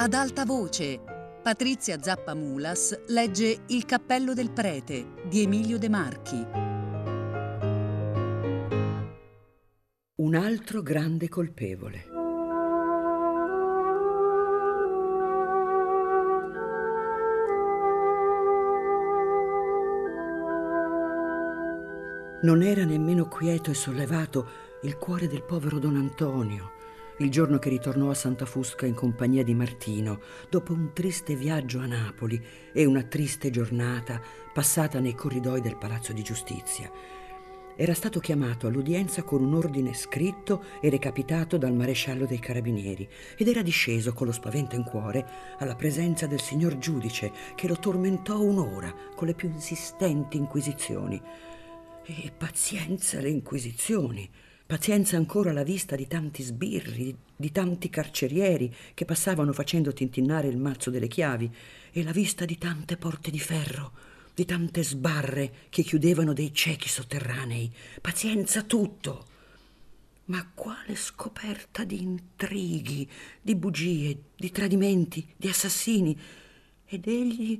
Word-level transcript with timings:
Ad 0.00 0.14
alta 0.14 0.44
voce, 0.44 1.00
Patrizia 1.42 2.00
Zappa 2.00 2.32
Mulas 2.32 2.96
legge 3.08 3.62
Il 3.66 3.84
cappello 3.84 4.32
del 4.32 4.52
prete 4.52 5.14
di 5.28 5.42
Emilio 5.42 5.76
De 5.76 5.88
Marchi. 5.88 6.46
Un 10.14 10.34
altro 10.36 10.82
grande 10.82 11.28
colpevole. 11.28 12.04
Non 22.42 22.62
era 22.62 22.84
nemmeno 22.84 23.26
quieto 23.26 23.72
e 23.72 23.74
sollevato 23.74 24.48
il 24.82 24.96
cuore 24.96 25.26
del 25.26 25.42
povero 25.42 25.80
Don 25.80 25.96
Antonio, 25.96 26.76
il 27.18 27.30
giorno 27.30 27.58
che 27.58 27.68
ritornò 27.68 28.10
a 28.10 28.14
Santa 28.14 28.46
Fusca 28.46 28.86
in 28.86 28.94
compagnia 28.94 29.42
di 29.42 29.54
Martino, 29.54 30.20
dopo 30.48 30.72
un 30.72 30.92
triste 30.92 31.34
viaggio 31.34 31.80
a 31.80 31.86
Napoli 31.86 32.40
e 32.72 32.84
una 32.84 33.02
triste 33.02 33.50
giornata 33.50 34.20
passata 34.52 35.00
nei 35.00 35.14
corridoi 35.14 35.60
del 35.60 35.76
Palazzo 35.76 36.12
di 36.12 36.22
Giustizia. 36.22 36.90
Era 37.80 37.94
stato 37.94 38.18
chiamato 38.18 38.66
all'udienza 38.66 39.22
con 39.22 39.42
un 39.42 39.54
ordine 39.54 39.94
scritto 39.94 40.64
e 40.80 40.90
recapitato 40.90 41.56
dal 41.58 41.72
maresciallo 41.72 42.26
dei 42.26 42.40
carabinieri 42.40 43.08
ed 43.36 43.46
era 43.46 43.62
disceso 43.62 44.12
con 44.12 44.26
lo 44.26 44.32
spavento 44.32 44.74
in 44.74 44.82
cuore 44.82 45.24
alla 45.58 45.76
presenza 45.76 46.26
del 46.26 46.40
signor 46.40 46.78
giudice 46.78 47.32
che 47.54 47.68
lo 47.68 47.76
tormentò 47.76 48.40
un'ora 48.40 48.92
con 49.14 49.28
le 49.28 49.34
più 49.34 49.48
insistenti 49.48 50.36
inquisizioni. 50.36 51.22
E 52.04 52.32
pazienza 52.36 53.20
le 53.20 53.28
inquisizioni. 53.28 54.28
Pazienza 54.68 55.16
ancora 55.16 55.48
alla 55.48 55.62
vista 55.62 55.96
di 55.96 56.06
tanti 56.06 56.42
sbirri, 56.42 57.16
di 57.34 57.50
tanti 57.50 57.88
carcerieri 57.88 58.70
che 58.92 59.06
passavano 59.06 59.54
facendo 59.54 59.94
tintinnare 59.94 60.46
il 60.46 60.58
mazzo 60.58 60.90
delle 60.90 61.08
chiavi 61.08 61.50
e 61.90 62.02
la 62.02 62.12
vista 62.12 62.44
di 62.44 62.58
tante 62.58 62.98
porte 62.98 63.30
di 63.30 63.38
ferro, 63.38 63.92
di 64.34 64.44
tante 64.44 64.84
sbarre 64.84 65.52
che 65.70 65.82
chiudevano 65.82 66.34
dei 66.34 66.52
ciechi 66.52 66.86
sotterranei. 66.86 67.72
Pazienza 68.02 68.62
tutto. 68.62 69.24
Ma 70.26 70.46
quale 70.52 70.96
scoperta 70.96 71.84
di 71.84 72.02
intrighi, 72.02 73.08
di 73.40 73.54
bugie, 73.54 74.20
di 74.36 74.50
tradimenti, 74.50 75.26
di 75.34 75.48
assassini. 75.48 76.14
Ed 76.84 77.06
egli 77.06 77.58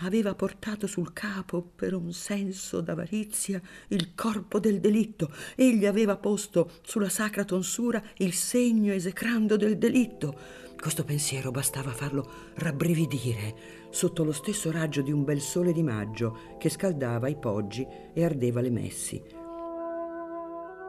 aveva 0.00 0.34
portato 0.34 0.86
sul 0.86 1.12
capo 1.12 1.62
per 1.74 1.94
un 1.94 2.12
senso 2.12 2.80
d'avarizia 2.80 3.60
il 3.88 4.14
corpo 4.14 4.58
del 4.58 4.80
delitto. 4.80 5.32
Egli 5.54 5.86
aveva 5.86 6.16
posto 6.16 6.70
sulla 6.82 7.08
sacra 7.08 7.44
tonsura 7.44 8.02
il 8.18 8.32
segno 8.32 8.92
esecrando 8.92 9.56
del 9.56 9.78
delitto. 9.78 10.66
Questo 10.78 11.04
pensiero 11.04 11.50
bastava 11.50 11.90
farlo 11.90 12.30
rabbrividire 12.54 13.86
sotto 13.90 14.22
lo 14.22 14.32
stesso 14.32 14.70
raggio 14.70 15.02
di 15.02 15.10
un 15.10 15.24
bel 15.24 15.40
sole 15.40 15.72
di 15.72 15.82
maggio 15.82 16.56
che 16.58 16.68
scaldava 16.68 17.28
i 17.28 17.36
poggi 17.36 17.86
e 18.12 18.24
ardeva 18.24 18.60
le 18.60 18.70
messi. 18.70 19.22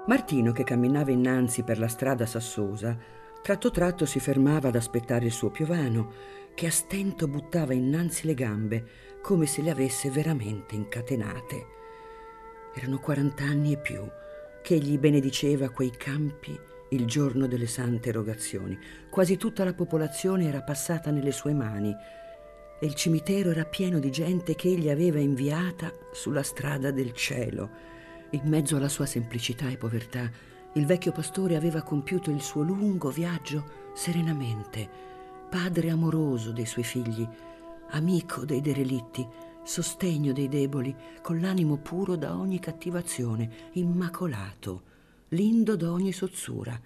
Martino, 0.05 0.51
che 0.51 0.63
camminava 0.63 1.11
innanzi 1.11 1.63
per 1.63 1.79
la 1.79 1.87
strada 1.87 2.25
sassosa, 2.25 2.97
tratto 3.41 3.71
tratto 3.71 4.05
si 4.05 4.19
fermava 4.19 4.67
ad 4.67 4.75
aspettare 4.75 5.25
il 5.25 5.31
suo 5.31 5.49
piovano 5.49 6.37
che 6.53 6.67
a 6.67 6.71
stento 6.71 7.27
buttava 7.27 7.73
innanzi 7.73 8.25
le 8.25 8.33
gambe 8.33 8.85
come 9.21 9.45
se 9.45 9.61
le 9.61 9.69
avesse 9.69 10.09
veramente 10.09 10.75
incatenate. 10.75 11.65
Erano 12.73 12.99
quarant'anni 12.99 13.73
e 13.73 13.77
più 13.77 14.07
che 14.61 14.75
egli 14.75 14.97
benediceva 14.97 15.69
quei 15.69 15.91
campi 15.91 16.57
il 16.89 17.05
giorno 17.05 17.47
delle 17.47 17.67
sante 17.67 18.09
erogazioni. 18.09 18.77
Quasi 19.09 19.37
tutta 19.37 19.63
la 19.63 19.73
popolazione 19.73 20.47
era 20.47 20.61
passata 20.61 21.11
nelle 21.11 21.31
sue 21.31 21.53
mani 21.53 21.95
e 22.81 22.85
il 22.85 22.93
cimitero 22.95 23.51
era 23.51 23.65
pieno 23.65 23.99
di 23.99 24.09
gente 24.09 24.55
che 24.55 24.69
egli 24.69 24.89
aveva 24.89 25.19
inviata 25.19 25.91
sulla 26.11 26.43
strada 26.43 26.91
del 26.91 27.13
cielo. 27.13 27.69
In 28.31 28.43
mezzo 28.45 28.77
alla 28.77 28.89
sua 28.89 29.05
semplicità 29.05 29.69
e 29.69 29.77
povertà, 29.77 30.29
il 30.73 30.85
vecchio 30.85 31.11
pastore 31.11 31.55
aveva 31.55 31.81
compiuto 31.81 32.29
il 32.29 32.41
suo 32.41 32.61
lungo 32.61 33.09
viaggio 33.09 33.91
serenamente 33.93 35.08
padre 35.49 35.89
amoroso 35.89 36.51
dei 36.51 36.67
suoi 36.67 36.83
figli, 36.83 37.27
amico 37.89 38.45
dei 38.45 38.61
derelitti, 38.61 39.27
sostegno 39.63 40.31
dei 40.31 40.47
deboli, 40.47 40.95
con 41.23 41.39
l'animo 41.39 41.77
puro 41.77 42.15
da 42.15 42.37
ogni 42.37 42.59
cattivazione, 42.59 43.69
immacolato, 43.73 44.83
lindo 45.29 45.75
da 45.75 45.91
ogni 45.91 46.11
sozzura. 46.11 46.79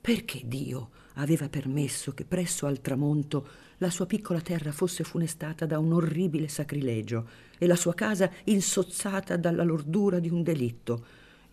Perché 0.00 0.42
Dio 0.44 0.90
aveva 1.14 1.48
permesso 1.48 2.12
che 2.12 2.24
presso 2.24 2.66
al 2.66 2.80
tramonto 2.80 3.46
la 3.78 3.90
sua 3.90 4.06
piccola 4.06 4.40
terra 4.40 4.72
fosse 4.72 5.04
funestata 5.04 5.64
da 5.64 5.78
un 5.78 5.92
orribile 5.92 6.48
sacrilegio 6.48 7.28
e 7.56 7.68
la 7.68 7.76
sua 7.76 7.94
casa 7.94 8.28
insozzata 8.44 9.36
dalla 9.36 9.62
lordura 9.62 10.18
di 10.18 10.28
un 10.28 10.42
delitto? 10.42 11.04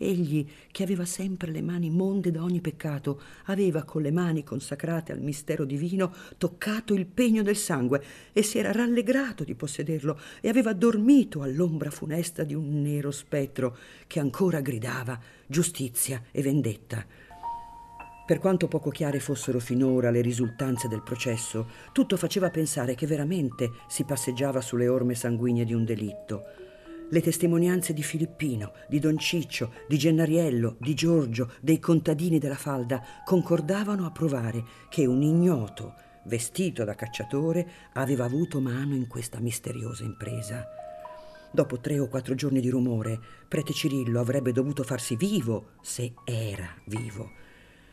Egli, 0.02 0.48
che 0.72 0.84
aveva 0.84 1.04
sempre 1.04 1.52
le 1.52 1.62
mani 1.62 1.90
monde 1.90 2.32
da 2.32 2.42
ogni 2.42 2.62
peccato, 2.62 3.22
aveva 3.46 3.84
con 3.84 4.02
le 4.02 4.12
mani 4.12 4.46
consacrate 4.46 5.12
al 5.12 5.20
mistero 5.20 5.66
divino 5.66 6.14
toccato 6.38 6.94
il 6.94 7.06
pegno 7.06 7.44
del 7.44 7.58
sangue 7.58 8.02
e 8.32 8.42
si 8.42 8.58
era 8.59 8.72
rallegrato 8.72 9.44
di 9.44 9.56
possederlo 9.56 10.18
e 10.40 10.48
aveva 10.48 10.72
dormito 10.72 11.42
all'ombra 11.42 11.92
funesta 11.92 12.46
di 12.46 12.54
un 12.54 12.82
nero 12.82 13.12
spettro 13.12 13.78
che 14.08 14.22
ancora 14.22 14.62
gridava 14.62 15.20
giustizia 15.46 16.24
e 16.32 16.42
vendetta. 16.42 17.06
Per 18.26 18.40
quanto 18.40 18.68
poco 18.68 18.92
chiare 18.92 19.20
fossero 19.20 19.59
finora 19.59 20.12
le 20.12 20.22
risultanze 20.22 20.88
del 20.88 21.02
processo, 21.02 21.68
tutto 21.92 22.16
faceva 22.16 22.50
pensare 22.52 22.96
che 22.96 23.08
veramente 23.08 23.72
si 23.90 24.06
passeggiava 24.06 24.62
sulle 24.62 24.88
orme 24.88 25.16
sanguigne 25.16 25.66
di 25.66 25.74
un 25.74 25.84
delitto. 25.84 26.59
Le 27.12 27.22
testimonianze 27.22 27.92
di 27.94 28.03
Filippino, 28.03 28.72
di 28.88 29.00
Don 29.00 29.18
Ciccio, 29.18 29.74
di 29.88 29.97
Gennariello, 29.97 30.78
di 30.80 30.94
Giorgio, 30.94 31.53
dei 31.59 31.80
contadini 31.80 32.38
della 32.38 32.53
falda 32.53 33.03
concordavano 33.25 34.06
a 34.06 34.12
provare 34.12 34.64
che 34.90 35.08
un 35.08 35.24
ignoto, 35.24 35.96
vestito 36.25 36.84
da 36.84 36.94
cacciatore, 36.94 37.68
aveva 37.94 38.25
avuto 38.25 38.62
mano 38.62 38.94
in 38.94 39.08
questa 39.08 39.40
misteriosa 39.40 40.03
impresa. 40.03 40.64
Dopo 41.52 41.80
tre 41.80 41.97
o 41.97 42.08
quattro 42.08 42.36
giorni 42.36 42.62
di 42.62 42.70
rumore, 42.70 43.20
prete 43.47 43.74
Cirillo 43.74 44.20
avrebbe 44.20 44.52
dovuto 44.52 44.84
farsi 44.84 45.16
vivo, 45.16 45.72
se 45.81 46.14
era 46.24 46.70
vivo. 46.86 47.31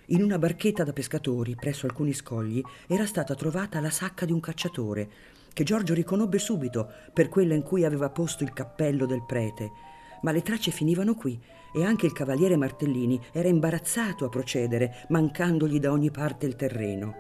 In 0.09 0.23
una 0.23 0.39
barchetta 0.39 0.85
da 0.85 0.93
pescatori, 0.93 1.55
presso 1.55 1.87
alcuni 1.87 2.13
scogli, 2.13 2.63
era 2.87 3.07
stata 3.07 3.35
trovata 3.35 3.81
la 3.81 3.89
sacca 3.89 4.27
di 4.27 4.33
un 4.33 4.41
cacciatore, 4.41 5.11
che 5.57 5.65
Giorgio 5.65 5.95
riconobbe 5.95 6.39
subito 6.39 6.87
per 7.15 7.31
quella 7.31 7.55
in 7.55 7.63
cui 7.63 7.87
aveva 7.87 8.11
posto 8.11 8.45
il 8.45 8.53
cappello 8.53 9.07
del 9.07 9.25
prete. 9.25 9.73
Ma 10.21 10.31
le 10.31 10.43
tracce 10.43 10.71
finivano 10.71 11.15
qui 11.15 11.41
e 11.73 11.83
anche 11.83 12.05
il 12.05 12.13
cavaliere 12.13 12.59
Martellini 12.59 13.19
era 13.33 13.49
imbarazzato 13.49 14.27
a 14.27 14.29
procedere, 14.29 15.07
mancandogli 15.09 15.81
da 15.81 15.93
ogni 15.93 16.11
parte 16.11 16.45
il 16.45 16.57
terreno. 16.57 17.15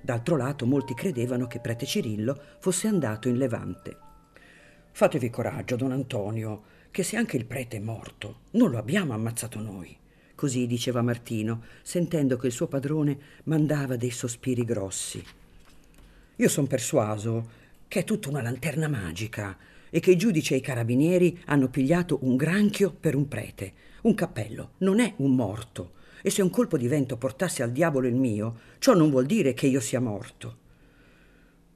D'altro 0.00 0.38
lato 0.38 0.64
molti 0.64 0.94
credevano 0.94 1.46
che 1.46 1.60
prete 1.60 1.84
Cirillo 1.84 2.40
fosse 2.60 2.88
andato 2.88 3.28
in 3.28 3.36
Levante. 3.36 3.98
Fatevi 4.92 5.28
coraggio, 5.28 5.76
don 5.76 5.92
Antonio, 5.92 6.62
che 6.90 7.02
se 7.02 7.18
anche 7.18 7.36
il 7.36 7.44
prete 7.44 7.76
è 7.76 7.80
morto, 7.80 8.38
non 8.52 8.70
lo 8.70 8.78
abbiamo 8.78 9.12
ammazzato 9.12 9.60
noi. 9.60 9.94
Così 10.34 10.66
diceva 10.66 11.02
Martino, 11.02 11.60
sentendo 11.82 12.38
che 12.38 12.46
il 12.46 12.54
suo 12.54 12.68
padrone 12.68 13.18
mandava 13.44 13.96
dei 13.96 14.10
sospiri 14.10 14.64
grossi. 14.64 15.22
Io 16.36 16.48
sono 16.48 16.66
persuaso 16.66 17.64
che 17.88 18.00
è 18.00 18.04
tutta 18.04 18.28
una 18.28 18.42
lanterna 18.42 18.88
magica 18.88 19.56
e 19.90 20.00
che 20.00 20.10
i 20.10 20.16
giudici 20.16 20.54
e 20.54 20.58
i 20.58 20.60
carabinieri 20.60 21.40
hanno 21.46 21.68
pigliato 21.68 22.18
un 22.22 22.36
granchio 22.36 22.92
per 22.92 23.14
un 23.14 23.28
prete. 23.28 23.72
Un 24.02 24.14
cappello 24.14 24.72
non 24.78 25.00
è 25.00 25.14
un 25.18 25.34
morto. 25.34 25.92
E 26.22 26.30
se 26.30 26.42
un 26.42 26.50
colpo 26.50 26.76
di 26.76 26.88
vento 26.88 27.16
portasse 27.16 27.62
al 27.62 27.72
diavolo 27.72 28.06
il 28.06 28.16
mio, 28.16 28.58
ciò 28.78 28.94
non 28.94 29.10
vuol 29.10 29.26
dire 29.26 29.54
che 29.54 29.66
io 29.66 29.80
sia 29.80 30.00
morto. 30.00 30.64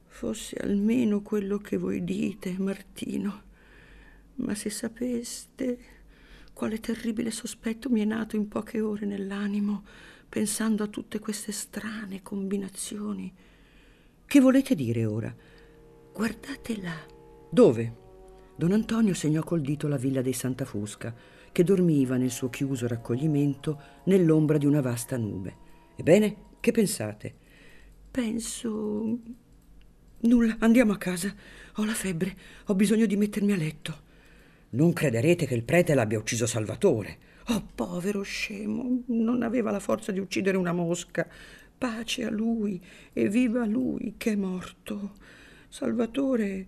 Fosse 0.08 0.56
almeno 0.56 1.22
quello 1.22 1.58
che 1.58 1.76
voi 1.76 2.02
dite, 2.02 2.54
Martino. 2.58 3.42
Ma 4.36 4.54
se 4.54 4.70
sapeste 4.70 5.78
quale 6.52 6.80
terribile 6.80 7.30
sospetto 7.30 7.88
mi 7.88 8.02
è 8.02 8.04
nato 8.04 8.36
in 8.36 8.48
poche 8.48 8.80
ore 8.80 9.06
nell'animo, 9.06 9.84
pensando 10.28 10.82
a 10.82 10.88
tutte 10.88 11.18
queste 11.18 11.52
strane 11.52 12.22
combinazioni. 12.22 13.32
Che 14.26 14.40
volete 14.40 14.74
dire 14.74 15.04
ora? 15.06 15.34
Guardate 16.20 16.82
là. 16.82 16.92
Dove? 17.48 17.96
Don 18.54 18.72
Antonio 18.72 19.14
segnò 19.14 19.42
col 19.42 19.62
dito 19.62 19.88
la 19.88 19.96
villa 19.96 20.20
dei 20.20 20.34
Santa 20.34 20.66
Fusca, 20.66 21.14
che 21.50 21.64
dormiva 21.64 22.18
nel 22.18 22.30
suo 22.30 22.50
chiuso 22.50 22.86
raccoglimento 22.86 23.80
nell'ombra 24.04 24.58
di 24.58 24.66
una 24.66 24.82
vasta 24.82 25.16
nube. 25.16 25.56
Ebbene, 25.96 26.36
che 26.60 26.72
pensate? 26.72 27.34
Penso. 28.10 29.18
Nulla, 30.18 30.56
andiamo 30.58 30.92
a 30.92 30.98
casa. 30.98 31.34
Ho 31.76 31.86
la 31.86 31.94
febbre, 31.94 32.36
ho 32.66 32.74
bisogno 32.74 33.06
di 33.06 33.16
mettermi 33.16 33.52
a 33.52 33.56
letto. 33.56 34.00
Non 34.72 34.92
crederete 34.92 35.46
che 35.46 35.54
il 35.54 35.64
prete 35.64 35.94
l'abbia 35.94 36.18
ucciso 36.18 36.44
Salvatore. 36.44 37.16
Oh, 37.46 37.66
povero 37.74 38.20
scemo, 38.20 39.04
non 39.06 39.42
aveva 39.42 39.70
la 39.70 39.80
forza 39.80 40.12
di 40.12 40.18
uccidere 40.18 40.58
una 40.58 40.74
mosca. 40.74 41.26
pace 41.78 42.26
a 42.26 42.30
lui 42.30 42.78
e 43.14 43.30
viva 43.30 43.64
lui 43.64 44.16
che 44.18 44.32
è 44.32 44.36
morto. 44.36 45.38
Salvatore 45.70 46.66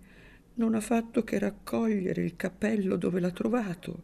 non 0.55 0.75
ha 0.75 0.79
fatto 0.79 1.25
che 1.25 1.37
raccogliere 1.37 2.23
il 2.23 2.37
cappello 2.37 2.95
dove 2.95 3.19
l'ha 3.19 3.31
trovato 3.31 4.01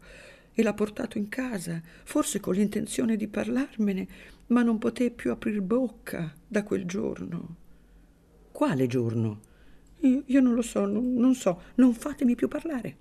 e 0.52 0.62
l'ha 0.62 0.74
portato 0.74 1.16
in 1.16 1.30
casa, 1.30 1.80
forse 2.04 2.38
con 2.38 2.54
l'intenzione 2.54 3.16
di 3.16 3.26
parlarmene, 3.26 4.06
ma 4.48 4.62
non 4.62 4.76
poté 4.76 5.10
più 5.10 5.30
aprir 5.30 5.62
bocca 5.62 6.34
da 6.46 6.62
quel 6.64 6.84
giorno. 6.84 7.56
Quale 8.52 8.86
giorno? 8.86 9.40
Io, 10.00 10.22
io 10.26 10.40
non 10.40 10.52
lo 10.52 10.62
so, 10.62 10.84
non, 10.84 11.14
non 11.14 11.34
so, 11.34 11.62
non 11.76 11.94
fatemi 11.94 12.34
più 12.34 12.48
parlare. 12.48 12.96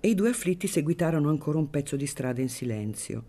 E 0.00 0.08
i 0.08 0.16
due 0.16 0.30
afflitti 0.30 0.66
seguitarono 0.66 1.28
ancora 1.28 1.58
un 1.58 1.70
pezzo 1.70 1.94
di 1.94 2.06
strada 2.06 2.40
in 2.40 2.48
silenzio. 2.48 3.24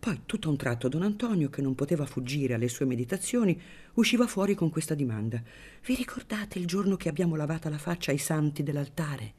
Poi, 0.00 0.22
tutto 0.24 0.48
a 0.48 0.50
un 0.50 0.56
tratto, 0.56 0.88
don 0.88 1.02
Antonio, 1.02 1.50
che 1.50 1.60
non 1.60 1.74
poteva 1.74 2.06
fuggire 2.06 2.54
alle 2.54 2.68
sue 2.68 2.86
meditazioni, 2.86 3.60
usciva 3.94 4.26
fuori 4.26 4.54
con 4.54 4.70
questa 4.70 4.94
domanda. 4.94 5.42
Vi 5.84 5.94
ricordate 5.94 6.58
il 6.58 6.64
giorno 6.64 6.96
che 6.96 7.10
abbiamo 7.10 7.36
lavata 7.36 7.68
la 7.68 7.76
faccia 7.76 8.10
ai 8.10 8.16
santi 8.16 8.62
dell'altare? 8.62 9.32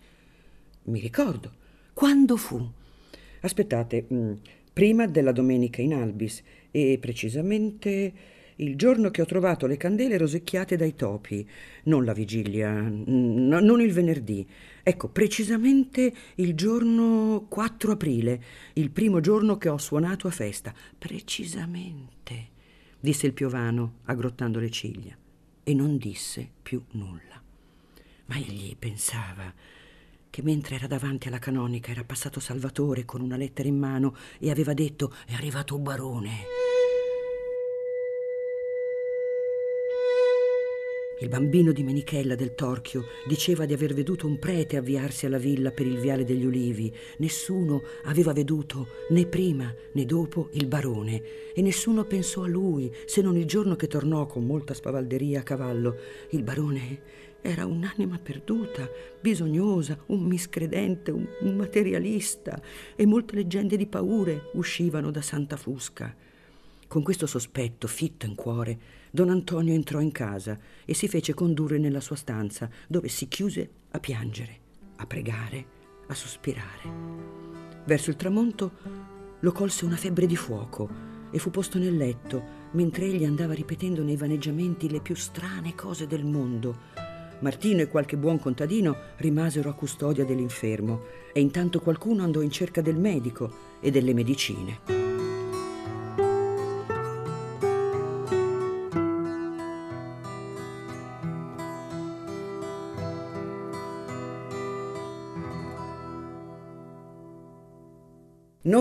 Mi 0.83 0.99
ricordo. 0.99 1.51
Quando 1.93 2.37
fu? 2.37 2.63
Aspettate, 3.39 4.05
mm, 4.13 4.33
prima 4.71 5.07
della 5.07 5.31
domenica 5.31 5.81
in 5.81 5.95
Albis 5.95 6.43
e 6.69 6.99
precisamente 7.01 8.13
il 8.57 8.75
giorno 8.75 9.09
che 9.09 9.21
ho 9.21 9.25
trovato 9.25 9.65
le 9.65 9.77
candele 9.77 10.17
rosicchiate 10.17 10.75
dai 10.75 10.95
topi, 10.95 11.47
non 11.83 12.05
la 12.05 12.13
vigilia, 12.13 12.71
n- 12.71 13.59
non 13.61 13.81
il 13.81 13.91
venerdì. 13.93 14.47
Ecco, 14.83 15.09
precisamente 15.09 16.13
il 16.35 16.55
giorno 16.55 17.45
4 17.47 17.91
aprile, 17.91 18.43
il 18.73 18.91
primo 18.91 19.19
giorno 19.19 19.57
che 19.57 19.69
ho 19.69 19.77
suonato 19.77 20.27
a 20.27 20.31
festa. 20.31 20.73
Precisamente, 20.97 22.49
disse 22.99 23.27
il 23.27 23.33
piovano, 23.33 23.99
aggrottando 24.05 24.59
le 24.59 24.69
ciglia, 24.69 25.15
e 25.63 25.73
non 25.73 25.97
disse 25.97 26.49
più 26.61 26.83
nulla. 26.91 27.41
Ma 28.25 28.35
egli 28.37 28.75
pensava 28.77 29.53
che 30.31 30.41
mentre 30.41 30.75
era 30.75 30.87
davanti 30.87 31.27
alla 31.27 31.39
canonica 31.39 31.91
era 31.91 32.05
passato 32.05 32.39
Salvatore 32.39 33.03
con 33.03 33.19
una 33.19 33.35
lettera 33.35 33.67
in 33.67 33.77
mano 33.77 34.15
e 34.39 34.49
aveva 34.49 34.73
detto 34.73 35.13
è 35.27 35.33
arrivato 35.33 35.75
un 35.75 35.83
barone. 35.83 36.70
Il 41.21 41.29
bambino 41.29 41.71
di 41.71 41.83
Menichella 41.83 42.33
del 42.33 42.55
Torchio 42.55 43.05
diceva 43.27 43.67
di 43.67 43.73
aver 43.73 43.93
veduto 43.93 44.25
un 44.25 44.39
prete 44.39 44.75
avviarsi 44.75 45.27
alla 45.27 45.37
villa 45.37 45.69
per 45.69 45.85
il 45.85 45.99
viale 45.99 46.23
degli 46.23 46.45
ulivi. 46.45 46.91
Nessuno 47.17 47.83
aveva 48.05 48.33
veduto 48.33 48.87
né 49.09 49.27
prima 49.27 49.71
né 49.93 50.05
dopo 50.05 50.49
il 50.53 50.65
barone 50.65 51.21
e 51.53 51.61
nessuno 51.61 52.05
pensò 52.05 52.41
a 52.41 52.47
lui 52.47 52.91
se 53.05 53.21
non 53.21 53.37
il 53.37 53.45
giorno 53.45 53.75
che 53.75 53.85
tornò 53.85 54.25
con 54.25 54.47
molta 54.47 54.73
spavalderia 54.73 55.41
a 55.41 55.43
cavallo. 55.43 55.95
Il 56.31 56.41
barone 56.41 57.01
era 57.41 57.67
un'anima 57.67 58.17
perduta, 58.17 58.89
bisognosa, 59.19 59.99
un 60.07 60.23
miscredente, 60.23 61.11
un, 61.11 61.27
materialista 61.55 62.59
e 62.95 63.05
molte 63.05 63.35
leggende 63.35 63.77
di 63.77 63.85
paure 63.85 64.49
uscivano 64.53 65.11
da 65.11 65.21
Santa 65.21 65.55
Fusca. 65.55 66.15
Con 66.87 67.03
questo 67.03 67.27
sospetto 67.27 67.87
fitto 67.87 68.25
in 68.25 68.33
cuore, 68.33 69.00
don 69.11 69.29
Antonio 69.29 69.73
entrò 69.73 69.99
in 69.99 70.11
casa 70.11 70.57
e 70.85 70.93
si 70.93 71.07
fece 71.07 71.33
condurre 71.33 71.77
nella 71.77 71.99
sua 71.99 72.15
stanza, 72.15 72.69
dove 72.87 73.09
si 73.09 73.27
chiuse 73.27 73.69
a 73.91 73.99
piangere, 73.99 74.59
a 74.95 75.05
pregare, 75.05 75.65
a 76.07 76.13
sospirare. 76.13 77.19
Verso 77.85 78.09
il 78.09 78.15
tramonto 78.15 78.71
lo 79.39 79.51
colse 79.51 79.85
una 79.85 79.97
febbre 79.97 80.25
di 80.25 80.35
fuoco 80.35 80.89
e 81.29 81.39
fu 81.39 81.49
posto 81.49 81.77
nel 81.77 81.97
letto, 81.97 82.59
mentre 82.71 83.05
egli 83.05 83.25
andava 83.25 83.53
ripetendo 83.53 84.01
nei 84.01 84.15
vaneggiamenti 84.15 84.89
le 84.89 85.01
più 85.01 85.15
strane 85.15 85.75
cose 85.75 86.07
del 86.07 86.23
mondo. 86.23 87.09
Martino 87.39 87.81
e 87.81 87.87
qualche 87.87 88.17
buon 88.17 88.39
contadino 88.39 88.95
rimasero 89.17 89.69
a 89.69 89.73
custodia 89.73 90.25
dell'infermo 90.25 91.03
e 91.33 91.41
intanto 91.41 91.79
qualcuno 91.79 92.23
andò 92.23 92.41
in 92.41 92.51
cerca 92.51 92.81
del 92.81 92.97
medico 92.97 93.79
e 93.81 93.89
delle 93.89 94.13
medicine. 94.13 95.10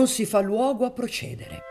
Non 0.01 0.09
si 0.09 0.25
fa 0.25 0.39
luogo 0.39 0.83
a 0.83 0.89
procedere. 0.89 1.61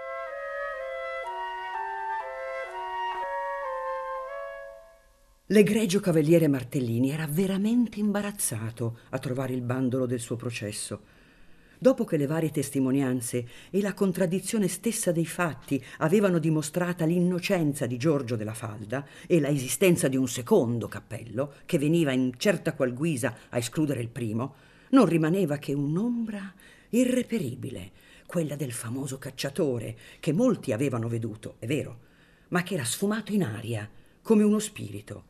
L'egregio 5.47 5.99
cavaliere 5.99 6.47
Martellini 6.47 7.11
era 7.11 7.27
veramente 7.29 7.99
imbarazzato 7.99 8.99
a 9.09 9.19
trovare 9.19 9.53
il 9.53 9.63
bandolo 9.63 10.07
del 10.07 10.21
suo 10.21 10.37
processo. 10.37 11.01
Dopo 11.77 12.05
che 12.05 12.17
le 12.17 12.27
varie 12.27 12.53
testimonianze 12.53 13.49
e 13.69 13.81
la 13.81 13.95
contraddizione 13.95 14.69
stessa 14.69 15.11
dei 15.11 15.27
fatti 15.27 15.83
avevano 15.99 16.39
dimostrata 16.39 17.05
l'innocenza 17.05 17.87
di 17.87 17.97
Giorgio 17.97 18.37
della 18.37 18.55
Falda 18.55 19.05
e 19.27 19.41
la 19.41 19.49
esistenza 19.49 20.07
di 20.07 20.17
un 20.17 20.29
secondo 20.29 20.87
cappello, 20.87 21.55
che 21.67 21.79
veniva 21.79 22.13
in 22.13 22.35
certa 22.37 22.75
qual 22.75 22.95
guisa 22.95 23.35
a 23.49 23.59
escludere 23.59 24.01
il 24.01 24.09
primo, 24.09 24.55
non 24.91 25.07
rimaneva 25.07 25.57
che 25.57 25.73
un'ombra 25.73 26.55
irreperibile 26.91 27.91
quella 28.31 28.55
del 28.55 28.71
famoso 28.71 29.19
cacciatore, 29.19 29.97
che 30.21 30.33
molti 30.33 30.71
avevano 30.71 31.09
veduto, 31.09 31.57
è 31.59 31.67
vero, 31.67 31.99
ma 32.51 32.63
che 32.63 32.75
era 32.75 32.85
sfumato 32.85 33.33
in 33.33 33.43
aria, 33.43 33.91
come 34.23 34.45
uno 34.45 34.61
spirito. 34.61 35.25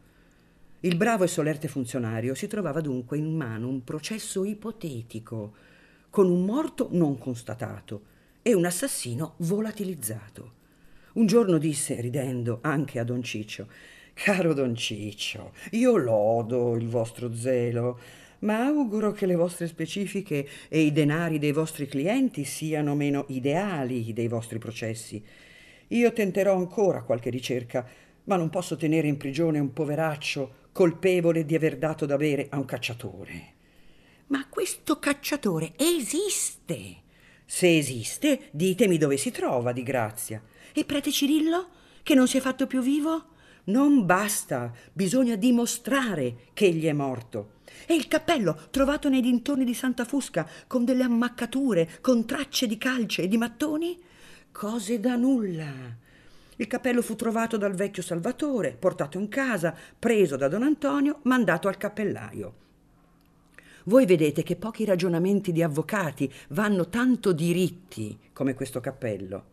Il 0.81 0.99
bravo 0.99 1.25
e 1.25 1.26
solerte 1.26 1.67
funzionario 1.67 2.35
si 2.35 2.47
trovava 2.47 2.82
dunque 2.82 3.17
in 3.17 3.35
mano 3.35 3.69
un 3.69 3.85
processo 3.85 4.44
ipotetico, 4.44 5.55
con 6.11 6.29
un 6.29 6.44
morto 6.44 6.88
non 6.91 7.17
constatato 7.17 8.02
e 8.43 8.52
un 8.52 8.67
assassino 8.67 9.32
volatilizzato. 9.38 10.52
Un 11.14 11.25
giorno 11.25 11.56
disse, 11.56 11.99
ridendo, 12.02 12.58
anche 12.61 12.99
a 12.99 13.05
Don 13.05 13.23
Ciccio, 13.23 13.67
Caro 14.12 14.52
Don 14.52 14.75
Ciccio, 14.75 15.55
io 15.70 15.97
lodo 15.97 16.76
il 16.76 16.87
vostro 16.87 17.35
zelo, 17.35 17.99
ma 18.40 18.64
auguro 18.64 19.12
che 19.12 19.26
le 19.26 19.34
vostre 19.34 19.66
specifiche 19.66 20.48
e 20.69 20.81
i 20.81 20.92
denari 20.92 21.38
dei 21.38 21.52
vostri 21.52 21.87
clienti 21.87 22.44
siano 22.44 22.94
meno 22.94 23.25
ideali 23.28 24.12
dei 24.12 24.28
vostri 24.28 24.59
processi. 24.59 25.23
Io 25.88 26.12
tenterò 26.12 26.54
ancora 26.56 27.02
qualche 27.02 27.30
ricerca, 27.30 27.87
ma 28.25 28.37
non 28.37 28.50
posso 28.50 28.76
tenere 28.76 29.09
in 29.09 29.16
prigione 29.16 29.59
un 29.59 29.73
poveraccio 29.73 30.68
colpevole 30.73 31.44
di 31.44 31.54
aver 31.54 31.76
dato 31.78 32.06
da 32.06 32.16
bere 32.16 32.47
a 32.50 32.59
un 32.59 32.64
cacciatore. 32.64 33.54
Ma 34.28 34.47
questo 34.49 34.99
cacciatore 34.99 35.73
esiste. 35.76 37.09
Se 37.44 37.76
esiste, 37.76 38.49
ditemi 38.52 38.97
dove 38.97 39.16
si 39.16 39.32
trova, 39.32 39.73
di 39.73 39.82
grazia. 39.82 40.40
E 40.73 40.85
prete 40.85 41.11
Cirillo, 41.11 41.68
che 42.04 42.14
non 42.14 42.28
si 42.28 42.37
è 42.37 42.40
fatto 42.40 42.68
più 42.68 42.80
vivo? 42.80 43.25
Non 43.64 44.06
basta, 44.06 44.73
bisogna 44.92 45.35
dimostrare 45.35 46.47
che 46.54 46.66
egli 46.66 46.87
è 46.87 46.92
morto. 46.92 47.59
E 47.87 47.95
il 47.95 48.09
cappello 48.09 48.69
trovato 48.71 49.09
nei 49.09 49.21
dintorni 49.21 49.65
di 49.65 49.75
Santa 49.75 50.05
Fusca 50.05 50.49
con 50.67 50.85
delle 50.85 51.03
ammaccature, 51.03 51.99
con 52.00 52.25
tracce 52.27 52.67
di 52.67 52.79
calce 52.79 53.23
e 53.23 53.29
di 53.29 53.37
mattoni? 53.37 53.99
Cose 54.53 55.00
da 55.00 55.17
nulla. 55.17 55.97
Il 56.57 56.67
cappello 56.67 57.00
fu 57.00 57.17
trovato 57.17 57.57
dal 57.57 57.75
vecchio 57.75 58.03
Salvatore, 58.03 58.77
portato 58.79 59.19
in 59.19 59.29
casa, 59.29 59.75
preso 59.99 60.37
da 60.37 60.47
don 60.47 60.62
Antonio, 60.62 61.21
mandato 61.23 61.69
al 61.69 61.79
cappellaio. 61.79 62.55
Voi 63.85 64.05
vedete 64.05 64.43
che 64.43 64.57
pochi 64.57 64.85
ragionamenti 64.85 65.53
di 65.53 65.62
avvocati 65.62 66.31
vanno 66.49 66.89
tanto 66.89 67.33
diritti 67.33 68.19
come 68.33 68.55
questo 68.55 68.81
cappello. 68.81 69.45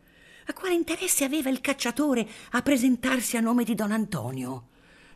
A 0.48 0.54
quale 0.54 0.76
interesse 0.76 1.24
aveva 1.24 1.50
il 1.50 1.62
cacciatore 1.62 2.28
a 2.52 2.62
presentarsi 2.62 3.38
a 3.38 3.42
nome 3.42 3.64
di 3.64 3.74
don 3.74 3.92
Antonio? 3.92 4.68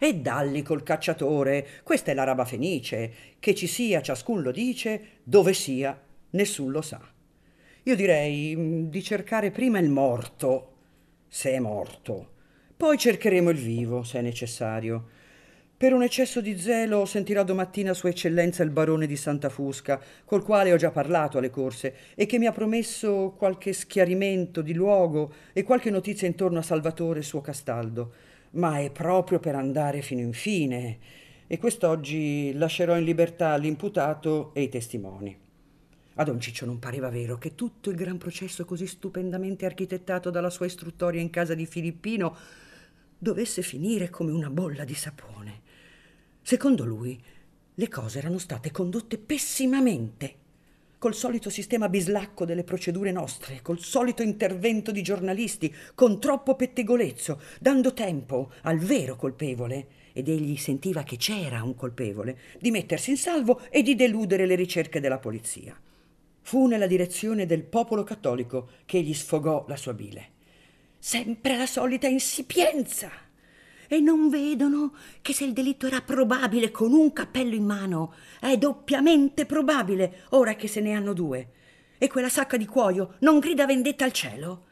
E 0.04 0.16
dalli 0.16 0.64
col 0.64 0.82
cacciatore, 0.82 1.68
questa 1.84 2.10
è 2.10 2.16
l'araba 2.16 2.44
fenice, 2.44 3.14
che 3.38 3.54
ci 3.54 3.68
sia, 3.68 4.02
ciascun 4.02 4.42
lo 4.42 4.50
dice, 4.50 5.20
dove 5.22 5.54
sia, 5.54 5.96
nessun 6.32 6.72
lo 6.72 6.82
sa. 6.82 7.00
Io 7.84 7.96
direi 7.96 8.56
mm, 8.56 8.86
di 8.86 9.04
cercare 9.04 9.52
prima 9.52 9.78
il 9.78 9.92
morto, 9.92 10.72
se 11.28 11.52
è 11.52 11.60
morto, 11.60 12.32
poi 12.76 12.98
cercheremo 12.98 13.52
il 13.52 13.60
vivo, 13.60 14.02
se 14.02 14.18
è 14.18 14.22
necessario. 14.24 15.08
Per 15.78 15.94
un 15.94 16.02
eccesso 16.02 16.42
di 16.42 16.58
zelo 16.58 17.06
sentirò 17.06 17.44
domattina 17.44 17.94
Sua 17.94 18.10
Eccellenza 18.10 18.64
il 18.64 18.72
barone 18.72 19.06
di 19.06 19.16
Santa 19.16 19.50
Fusca, 19.50 20.02
col 20.26 20.44
quale 20.44 20.74
ho 20.74 20.78
già 20.78 20.90
parlato 20.90 21.38
alle 21.38 21.52
corse 21.52 21.94
e 22.16 22.26
che 22.26 22.40
mi 22.40 22.48
ha 22.48 22.52
promesso 22.52 23.36
qualche 23.38 23.72
schiarimento 23.72 24.64
di 24.64 24.74
luogo 24.74 25.32
e 25.54 25.62
qualche 25.62 25.92
notizia 25.92 26.26
intorno 26.26 26.58
a 26.58 26.64
Salvatore 26.64 27.22
suo 27.22 27.42
Castaldo 27.42 28.31
ma 28.52 28.80
è 28.80 28.92
proprio 28.92 29.40
per 29.40 29.56
andare 29.56 30.02
fino 30.02 30.22
in 30.22 30.34
fine 30.34 31.00
e 31.48 31.58
quest'oggi 31.58 32.54
lascerò 32.54 32.98
in 32.98 33.04
libertà 33.04 33.56
l'imputato 33.58 34.54
e 34.54 34.64
i 34.64 34.70
testimoni. 34.70 35.38
A 36.16 36.24
Don 36.24 36.40
Ciccio 36.40 36.66
non 36.66 36.80
pareva 36.80 37.10
vero 37.10 37.38
che 37.38 37.56
tutto 37.56 37.90
il 37.90 37.96
gran 37.96 38.18
processo 38.18 38.66
così 38.66 38.86
stupendamente 38.88 39.66
architettato 39.66 40.30
dalla 40.30 40.50
sua 40.50 40.66
istruttoria 40.66 41.22
in 41.22 41.30
casa 41.30 41.54
di 41.54 41.66
Filippino 41.66 42.36
dovesse 43.18 43.62
finire 43.62 44.10
come 44.10 44.32
una 44.32 44.50
bolla 44.50 44.84
di 44.84 44.94
sapone. 44.94 45.62
Secondo 46.42 46.86
lui, 46.86 47.22
le 47.74 47.88
cose 47.88 48.18
erano 48.18 48.38
state 48.38 48.72
condotte 48.72 49.18
pessimamente, 49.18 50.36
col 51.02 51.16
solito 51.16 51.50
sistema 51.50 51.90
bislacco 51.90 52.46
delle 52.46 52.64
procedure 52.64 53.12
nostre, 53.12 53.64
col 53.64 53.80
solito 53.80 54.22
intervento 54.22 54.92
di 54.92 55.02
giornalisti, 55.02 55.74
con 55.96 56.20
troppo 56.20 56.56
pettegolezzo, 56.56 57.42
dando 57.60 57.92
tempo 57.92 58.52
al 58.62 58.78
vero 58.78 59.16
colpevole, 59.16 59.88
ed 60.14 60.30
egli 60.30 60.56
sentiva 60.58 61.02
che 61.02 61.18
c'era 61.18 61.64
un 61.64 61.74
colpevole, 61.74 62.38
di 62.60 62.70
mettersi 62.70 63.10
in 63.10 63.18
salvo 63.18 63.62
e 63.72 63.82
di 63.82 63.96
deludere 63.96 64.46
le 64.46 64.54
ricerche 64.54 65.00
della 65.00 65.18
polizia. 65.18 65.76
Fu 66.42 66.68
nella 66.68 66.86
direzione 66.86 67.48
del 67.48 67.64
popolo 67.64 68.04
cattolico 68.04 68.70
che 68.86 69.00
egli 69.00 69.16
sfogò 69.16 69.66
la 69.68 69.78
sua 69.78 69.96
bile. 69.96 70.30
Sempre 71.00 71.58
la 71.58 71.66
solita 71.66 72.06
insipienza! 72.06 73.31
E 73.94 74.00
non 74.00 74.30
vedono 74.30 74.94
che 75.22 75.34
se 75.34 75.44
il 75.44 75.52
delitto 75.52 75.86
era 75.86 76.00
probabile 76.00 76.72
con 76.72 76.94
un 76.94 77.12
cappello 77.12 77.56
in 77.56 77.66
mano, 77.66 78.14
è 78.40 78.56
doppiamente 78.58 79.46
probabile 79.46 80.22
ora 80.30 80.56
che 80.56 80.70
se 80.70 80.80
ne 80.80 80.94
hanno 80.94 81.12
due. 81.12 81.50
E 81.98 82.08
quella 82.08 82.30
sacca 82.30 82.56
di 82.56 82.66
cuoio 82.66 83.16
non 83.20 83.40
grida 83.40 83.66
vendetta 83.66 84.06
al 84.06 84.14
cielo? 84.14 84.68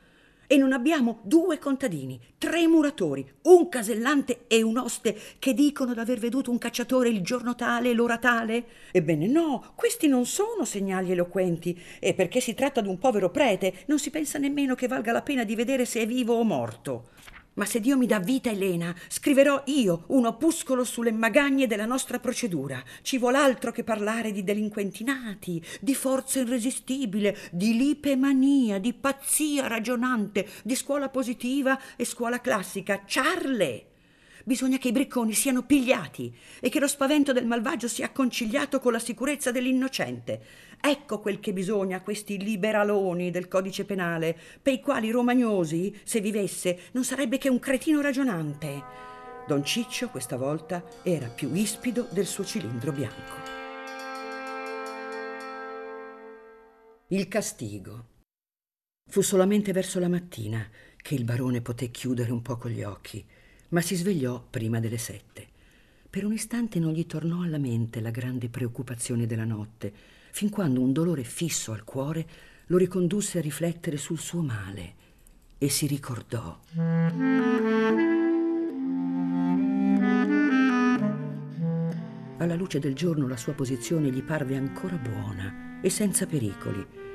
E 0.48 0.56
non 0.56 0.72
abbiamo 0.72 1.20
due 1.24 1.58
contadini, 1.60 2.18
tre 2.38 2.66
muratori, 2.66 3.30
un 3.44 3.68
casellante 3.68 4.46
e 4.48 4.62
un 4.62 4.78
oste 4.78 5.20
che 5.38 5.54
dicono 5.54 5.94
d'aver 5.94 6.18
veduto 6.18 6.50
un 6.50 6.58
cacciatore 6.58 7.10
il 7.10 7.22
giorno 7.22 7.56
tale 7.56 7.90
e 7.90 7.94
l'ora 7.94 8.20
tale? 8.20 8.64
Ebbene 8.94 9.28
no, 9.28 9.74
questi 9.76 10.08
non 10.08 10.26
sono 10.26 10.64
segnali 10.64 11.12
eloquenti 11.12 11.78
e 12.00 12.14
perché 12.14 12.40
si 12.40 12.54
tratta 12.54 12.80
di 12.80 12.88
un 12.88 12.98
povero 12.98 13.30
prete 13.32 13.80
non 13.88 14.00
si 14.00 14.12
pensa 14.12 14.40
nemmeno 14.40 14.76
che 14.76 14.88
valga 14.88 15.12
la 15.12 15.22
pena 15.22 15.44
di 15.44 15.56
vedere 15.56 15.84
se 15.84 16.04
è 16.04 16.08
vivo 16.08 16.36
o 16.36 16.44
morto. 16.46 17.10
Ma 17.60 17.66
se 17.66 17.82
Dio 17.82 17.98
mi 17.98 18.06
dà 18.06 18.20
vita, 18.20 18.50
Elena, 18.50 18.96
scriverò 19.10 19.63
io 19.66 20.06
un 20.08 20.25
opuscolo 20.25 20.86
sulle 20.86 21.12
magagne 21.12 21.68
della 21.68 21.86
nostra 21.86 22.18
procedura. 22.18 22.82
Ci 23.01 23.18
vuol 23.18 23.36
altro 23.36 23.74
che 23.74 23.84
parlare 23.84 24.32
di 24.32 24.46
delinquenti 24.46 25.04
nati, 25.04 25.62
di 25.82 25.94
forza 25.94 26.39
irresistibile, 26.39 27.36
di 27.51 27.75
lipemania, 27.75 28.80
di 28.80 28.94
pazzia 28.94 29.68
ragionante, 29.68 30.48
di 30.63 30.74
scuola 30.74 31.10
positiva 31.10 31.78
e 31.98 32.06
scuola 32.06 32.39
classica. 32.39 33.04
Charle! 33.06 33.88
Bisogna 34.46 34.77
che 34.77 34.89
i 34.89 34.93
bricconi 34.93 35.34
siano 35.34 35.63
pigliati 35.63 36.36
e 36.60 36.69
che 36.69 36.79
lo 36.79 36.88
spavento 36.88 37.34
del 37.34 37.46
malvagio 37.46 37.88
sia 37.88 38.12
conciliato 38.12 38.79
con 38.79 38.91
la 38.91 39.00
sicurezza 39.00 39.51
dell'innocente. 39.51 40.41
Ecco 40.81 41.19
quel 41.19 41.39
che 41.39 41.53
bisogna 41.53 41.98
a 41.98 42.01
questi 42.01 42.38
liberaloni 42.38 43.31
del 43.31 43.48
codice 43.48 43.86
penale, 43.86 44.38
per 44.62 44.74
i 44.74 44.79
quali 44.79 45.12
Romagnosi, 45.12 45.98
se 46.03 46.22
vivesse, 46.22 46.79
non 46.93 47.03
sarebbe 47.03 47.38
che 47.38 47.50
un 47.50 47.60
cretino 47.60 48.01
ragionante. 48.01 48.84
Don 49.48 49.63
Ciccio 49.65 50.10
questa 50.10 50.38
volta 50.38 50.84
era 51.03 51.27
più 51.27 51.53
ispido 51.53 52.08
del 52.12 52.25
suo 52.25 52.46
cilindro 52.46 52.91
bianco. 52.91 53.58
Il 57.08 57.27
castigo. 57.27 58.05
Fu 59.10 59.22
solamente 59.22 59.72
verso 59.72 60.00
la 60.00 60.08
mattina 60.08 60.63
che 60.96 61.15
il 61.15 61.24
barone 61.24 61.62
poté 61.62 61.89
chiudere 61.89 62.31
un 62.31 62.43
poco 62.43 62.69
gli 62.69 62.84
occhi, 62.84 63.25
ma 63.70 63.82
si 63.82 63.96
svegliò 63.96 64.44
prima 64.50 64.80
delle 64.80 64.98
sette. 64.98 65.48
Per 66.10 66.26
un 66.26 66.34
istante 66.34 66.80
non 66.80 66.94
gli 66.94 67.06
tornò 67.06 67.44
alla 67.44 67.60
mente 67.60 68.02
la 68.02 68.10
grande 68.10 68.50
preoccupazione 68.50 69.26
della 69.26 69.46
notte, 69.46 69.94
fin 70.32 70.50
quando 70.50 70.82
un 70.82 70.92
dolore 70.92 71.24
fisso 71.24 71.72
al 71.72 71.84
cuore 71.84 72.28
lo 72.68 72.78
ricondusse 72.78 73.38
a 73.38 73.42
riflettere 73.42 73.98
sul 73.98 74.20
suo 74.20 74.42
male 74.42 74.94
e 75.58 75.70
si 75.70 75.88
ricordò. 75.88 76.60
Alla 82.38 82.56
luce 82.56 82.80
del 82.80 82.96
giorno 82.96 83.28
la 83.28 83.38
sua 83.38 83.54
posizione 83.54 84.10
gli 84.10 84.24
parve 84.24 84.56
ancora 84.56 84.96
buona 84.96 85.80
e 85.82 85.90
senza 85.90 86.26
pericoli. 86.26 87.09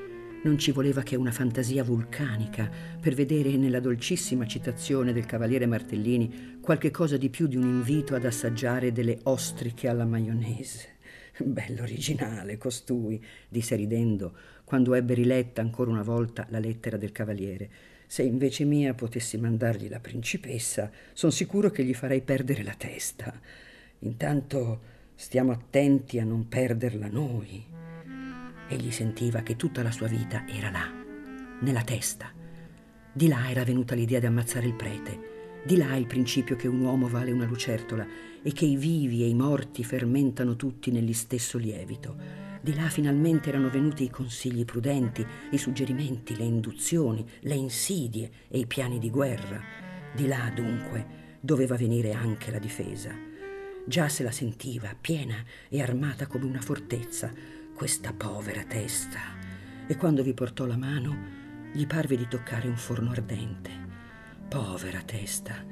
Non 0.44 0.58
ci 0.58 0.72
voleva 0.72 1.02
che 1.02 1.16
una 1.16 1.32
fantasia 1.32 1.82
vulcanica 1.82 2.70
per 3.00 3.14
vedere 3.14 3.56
nella 3.56 3.80
dolcissima 3.80 4.46
citazione 4.46 5.14
del 5.14 5.24
cavaliere 5.24 5.64
Martellini 5.64 6.58
qualche 6.60 6.90
cosa 6.90 7.16
di 7.16 7.30
più 7.30 7.46
di 7.46 7.56
un 7.56 7.62
invito 7.62 8.14
ad 8.14 8.26
assaggiare 8.26 8.92
delle 8.92 9.20
ostriche 9.22 9.88
alla 9.88 10.04
maionese. 10.04 10.96
Bello 11.38 11.80
originale 11.80 12.58
costui, 12.58 13.24
disse 13.48 13.74
ridendo, 13.74 14.36
quando 14.64 14.92
ebbe 14.92 15.14
riletta 15.14 15.62
ancora 15.62 15.90
una 15.90 16.02
volta 16.02 16.46
la 16.50 16.58
lettera 16.58 16.98
del 16.98 17.10
cavaliere. 17.10 17.70
Se 18.06 18.22
invece 18.22 18.64
mia 18.64 18.92
potessi 18.92 19.38
mandargli 19.38 19.88
la 19.88 19.98
principessa, 19.98 20.90
son 21.14 21.32
sicuro 21.32 21.70
che 21.70 21.84
gli 21.84 21.94
farei 21.94 22.20
perdere 22.20 22.62
la 22.62 22.74
testa. 22.76 23.32
Intanto 24.00 24.80
stiamo 25.14 25.52
attenti 25.52 26.18
a 26.18 26.24
non 26.24 26.48
perderla 26.48 27.08
noi. 27.08 27.64
Egli 28.74 28.90
sentiva 28.90 29.40
che 29.42 29.56
tutta 29.56 29.82
la 29.82 29.92
sua 29.92 30.08
vita 30.08 30.46
era 30.46 30.70
là, 30.70 30.90
nella 31.60 31.82
testa. 31.82 32.32
Di 33.12 33.28
là 33.28 33.48
era 33.48 33.64
venuta 33.64 33.94
l'idea 33.94 34.18
di 34.20 34.26
ammazzare 34.26 34.66
il 34.66 34.74
prete 34.74 35.34
di 35.66 35.78
là 35.78 35.96
il 35.96 36.06
principio 36.06 36.56
che 36.56 36.68
un 36.68 36.80
uomo 36.80 37.08
vale 37.08 37.32
una 37.32 37.46
lucertola 37.46 38.06
e 38.42 38.52
che 38.52 38.66
i 38.66 38.76
vivi 38.76 39.22
e 39.22 39.28
i 39.28 39.34
morti 39.34 39.82
fermentano 39.82 40.56
tutti 40.56 40.90
negli 40.90 41.14
stesso 41.14 41.56
lievito. 41.56 42.16
Di 42.60 42.74
là 42.74 42.90
finalmente 42.90 43.48
erano 43.48 43.70
venuti 43.70 44.04
i 44.04 44.10
consigli 44.10 44.66
prudenti, 44.66 45.26
i 45.52 45.56
suggerimenti, 45.56 46.36
le 46.36 46.44
induzioni, 46.44 47.26
le 47.40 47.54
insidie 47.54 48.30
e 48.48 48.58
i 48.58 48.66
piani 48.66 48.98
di 48.98 49.08
guerra. 49.08 49.58
Di 50.14 50.26
là, 50.26 50.52
dunque, 50.54 51.38
doveva 51.40 51.76
venire 51.76 52.12
anche 52.12 52.50
la 52.50 52.58
difesa. 52.58 53.14
Già 53.86 54.08
se 54.10 54.22
la 54.22 54.30
sentiva 54.30 54.94
piena 54.98 55.42
e 55.70 55.80
armata 55.80 56.26
come 56.26 56.44
una 56.44 56.60
fortezza, 56.60 57.32
questa 57.74 58.12
povera 58.12 58.62
testa. 58.62 59.20
E 59.86 59.96
quando 59.96 60.22
vi 60.22 60.32
portò 60.32 60.64
la 60.64 60.76
mano, 60.76 61.16
gli 61.72 61.86
parve 61.86 62.16
di 62.16 62.28
toccare 62.28 62.68
un 62.68 62.76
forno 62.76 63.10
ardente. 63.10 63.70
Povera 64.48 65.02
testa. 65.02 65.62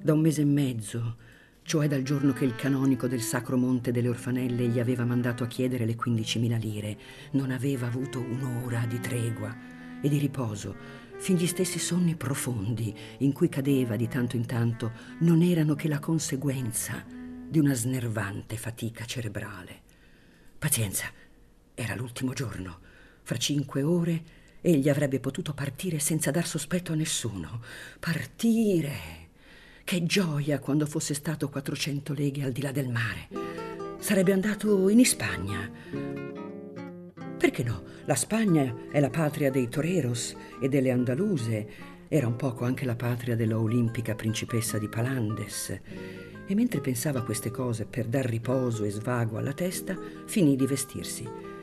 Da 0.00 0.12
un 0.12 0.20
mese 0.20 0.42
e 0.42 0.44
mezzo, 0.44 1.16
cioè 1.62 1.88
dal 1.88 2.02
giorno 2.02 2.34
che 2.34 2.44
il 2.44 2.54
canonico 2.54 3.08
del 3.08 3.22
Sacro 3.22 3.56
Monte 3.56 3.90
delle 3.90 4.10
Orfanelle 4.10 4.68
gli 4.68 4.78
aveva 4.78 5.04
mandato 5.06 5.44
a 5.44 5.48
chiedere 5.48 5.86
le 5.86 5.96
15.000 5.96 6.58
lire, 6.60 6.98
non 7.32 7.50
aveva 7.50 7.86
avuto 7.86 8.20
un'ora 8.20 8.84
di 8.86 9.00
tregua 9.00 9.56
e 10.00 10.08
di 10.08 10.18
riposo, 10.18 10.76
fin 11.16 11.36
gli 11.36 11.46
stessi 11.46 11.78
sonni 11.78 12.16
profondi 12.16 12.94
in 13.18 13.32
cui 13.32 13.48
cadeva 13.48 13.96
di 13.96 14.06
tanto 14.08 14.36
in 14.36 14.44
tanto 14.44 14.92
non 15.20 15.40
erano 15.40 15.74
che 15.74 15.88
la 15.88 15.98
conseguenza 15.98 17.02
di 17.48 17.58
una 17.58 17.72
snervante 17.72 18.56
fatica 18.56 19.06
cerebrale. 19.06 19.80
Pazienza, 20.58 21.06
era 21.76 21.94
l'ultimo 21.94 22.32
giorno. 22.32 22.80
Fra 23.22 23.36
cinque 23.36 23.82
ore 23.82 24.24
Egli 24.66 24.88
avrebbe 24.88 25.20
potuto 25.20 25.54
partire 25.54 26.00
senza 26.00 26.32
dar 26.32 26.44
sospetto 26.44 26.90
a 26.90 26.96
nessuno. 26.96 27.60
Partire! 28.00 29.24
Che 29.84 30.04
gioia 30.04 30.58
quando 30.58 30.86
fosse 30.86 31.14
stato 31.14 31.48
400 31.48 32.12
leghe 32.14 32.42
al 32.42 32.50
di 32.50 32.62
là 32.62 32.72
del 32.72 32.88
mare. 32.88 33.28
Sarebbe 33.98 34.32
andato 34.32 34.88
in 34.88 35.04
Spagna. 35.04 35.70
Perché 37.38 37.62
no? 37.62 37.84
La 38.06 38.16
Spagna 38.16 38.74
è 38.90 38.98
la 38.98 39.08
patria 39.10 39.52
dei 39.52 39.68
toreros 39.68 40.34
e 40.60 40.68
delle 40.68 40.90
andaluse. 40.90 41.68
Era 42.08 42.26
un 42.26 42.34
poco 42.34 42.64
anche 42.64 42.84
la 42.84 42.96
patria 42.96 43.36
della 43.36 43.60
olimpica 43.60 44.16
principessa 44.16 44.78
di 44.78 44.88
Palandes. 44.88 45.80
E 46.48 46.54
mentre 46.56 46.80
pensava 46.80 47.20
a 47.20 47.24
queste 47.24 47.52
cose 47.52 47.84
per 47.84 48.06
dar 48.06 48.24
riposo 48.24 48.82
e 48.82 48.90
svago 48.90 49.38
alla 49.38 49.52
testa, 49.52 49.96
finì 50.26 50.56
di 50.56 50.66
vestirsi. 50.66 51.55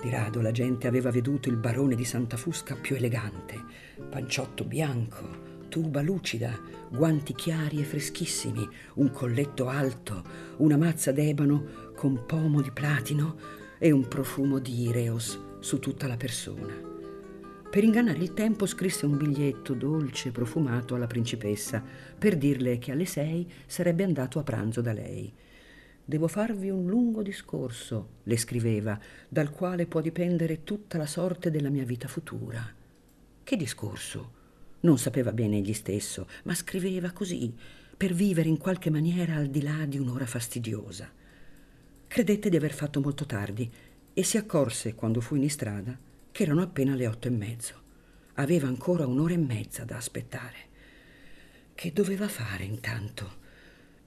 Di 0.00 0.08
rado 0.08 0.40
la 0.40 0.50
gente 0.50 0.86
aveva 0.86 1.10
veduto 1.10 1.50
il 1.50 1.56
barone 1.56 1.94
di 1.94 2.04
Santa 2.06 2.38
Fusca 2.38 2.74
più 2.74 2.96
elegante, 2.96 3.62
panciotto 4.08 4.64
bianco, 4.64 5.68
turba 5.68 6.00
lucida, 6.00 6.58
guanti 6.88 7.34
chiari 7.34 7.80
e 7.80 7.84
freschissimi, 7.84 8.66
un 8.94 9.10
colletto 9.10 9.68
alto, 9.68 10.24
una 10.56 10.78
mazza 10.78 11.12
d'ebano 11.12 11.92
con 11.94 12.24
pomo 12.24 12.62
di 12.62 12.70
platino 12.70 13.36
e 13.78 13.90
un 13.90 14.08
profumo 14.08 14.58
di 14.58 14.88
ireos 14.88 15.38
su 15.60 15.78
tutta 15.78 16.06
la 16.06 16.16
persona. 16.16 16.74
Per 17.70 17.84
ingannare 17.84 18.18
il 18.20 18.32
tempo 18.32 18.64
scrisse 18.64 19.04
un 19.04 19.18
biglietto 19.18 19.74
dolce 19.74 20.28
e 20.28 20.32
profumato 20.32 20.94
alla 20.94 21.06
principessa 21.06 21.84
per 22.18 22.38
dirle 22.38 22.78
che 22.78 22.92
alle 22.92 23.04
sei 23.04 23.46
sarebbe 23.66 24.02
andato 24.02 24.38
a 24.38 24.42
pranzo 24.42 24.80
da 24.80 24.94
lei 24.94 25.30
Devo 26.10 26.26
farvi 26.26 26.70
un 26.70 26.88
lungo 26.88 27.22
discorso, 27.22 28.14
le 28.24 28.36
scriveva, 28.36 28.98
dal 29.28 29.52
quale 29.52 29.86
può 29.86 30.00
dipendere 30.00 30.64
tutta 30.64 30.98
la 30.98 31.06
sorte 31.06 31.52
della 31.52 31.68
mia 31.68 31.84
vita 31.84 32.08
futura. 32.08 32.68
Che 33.44 33.56
discorso? 33.56 34.32
Non 34.80 34.98
sapeva 34.98 35.30
bene 35.30 35.58
egli 35.58 35.72
stesso, 35.72 36.26
ma 36.42 36.54
scriveva 36.56 37.12
così, 37.12 37.54
per 37.96 38.12
vivere 38.12 38.48
in 38.48 38.58
qualche 38.58 38.90
maniera 38.90 39.36
al 39.36 39.46
di 39.46 39.62
là 39.62 39.86
di 39.86 40.00
un'ora 40.00 40.26
fastidiosa. 40.26 41.08
Credette 42.08 42.48
di 42.48 42.56
aver 42.56 42.72
fatto 42.72 43.00
molto 43.00 43.24
tardi 43.24 43.70
e 44.12 44.24
si 44.24 44.36
accorse, 44.36 44.96
quando 44.96 45.20
fu 45.20 45.36
in 45.36 45.44
istrada, 45.44 45.96
che 46.32 46.42
erano 46.42 46.62
appena 46.62 46.96
le 46.96 47.06
otto 47.06 47.28
e 47.28 47.30
mezzo. 47.30 47.74
Aveva 48.34 48.66
ancora 48.66 49.06
un'ora 49.06 49.34
e 49.34 49.38
mezza 49.38 49.84
da 49.84 49.98
aspettare. 49.98 50.56
Che 51.72 51.92
doveva 51.92 52.26
fare 52.26 52.64
intanto? 52.64 53.39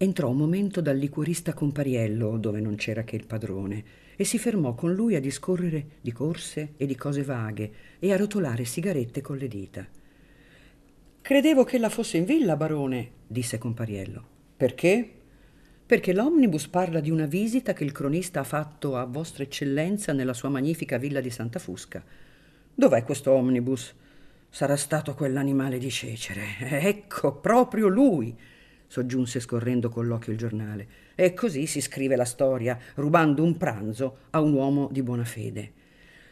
Entrò 0.03 0.31
un 0.31 0.35
momento 0.35 0.81
dal 0.81 0.97
liquorista 0.97 1.53
Compariello, 1.53 2.37
dove 2.37 2.59
non 2.59 2.75
c'era 2.75 3.05
che 3.05 3.15
il 3.15 3.25
padrone, 3.25 3.83
e 4.17 4.25
si 4.25 4.37
fermò 4.37 4.75
con 4.75 4.93
lui 4.93 5.15
a 5.15 5.21
discorrere 5.21 5.91
di 6.01 6.11
corse 6.11 6.73
e 6.75 6.85
di 6.85 6.95
cose 6.97 7.23
vaghe 7.23 7.71
e 7.99 8.11
a 8.11 8.17
rotolare 8.17 8.65
sigarette 8.65 9.21
con 9.21 9.37
le 9.37 9.47
dita. 9.47 9.87
Credevo 11.21 11.63
che 11.63 11.77
la 11.77 11.87
fosse 11.87 12.17
in 12.17 12.25
villa, 12.25 12.57
barone, 12.57 13.11
disse 13.25 13.57
Compariello. 13.57 14.27
Perché? 14.57 15.09
Perché 15.85 16.11
l'omnibus 16.11 16.67
parla 16.67 16.99
di 16.99 17.09
una 17.09 17.25
visita 17.25 17.71
che 17.71 17.85
il 17.85 17.93
cronista 17.93 18.41
ha 18.41 18.43
fatto 18.43 18.97
a 18.97 19.05
Vostra 19.05 19.43
Eccellenza 19.43 20.11
nella 20.11 20.33
sua 20.33 20.49
magnifica 20.49 20.97
villa 20.97 21.21
di 21.21 21.29
Santa 21.29 21.59
Fusca. 21.59 22.03
Dov'è 22.75 23.03
questo 23.05 23.31
omnibus? 23.31 23.95
Sarà 24.49 24.75
stato 24.75 25.13
quell'animale 25.13 25.77
di 25.77 25.89
Cecere. 25.89 26.57
Ecco, 26.59 27.35
proprio 27.35 27.87
lui 27.87 28.37
soggiunse 28.93 29.39
scorrendo 29.39 29.89
con 29.89 30.05
l'occhio 30.05 30.31
il 30.31 30.37
giornale. 30.37 30.87
E 31.15 31.33
così 31.33 31.65
si 31.65 31.81
scrive 31.81 32.15
la 32.15 32.25
storia, 32.25 32.77
rubando 32.93 33.41
un 33.41 33.57
pranzo 33.57 34.17
a 34.29 34.39
un 34.39 34.53
uomo 34.53 34.87
di 34.91 35.01
buona 35.01 35.23
fede. 35.23 35.71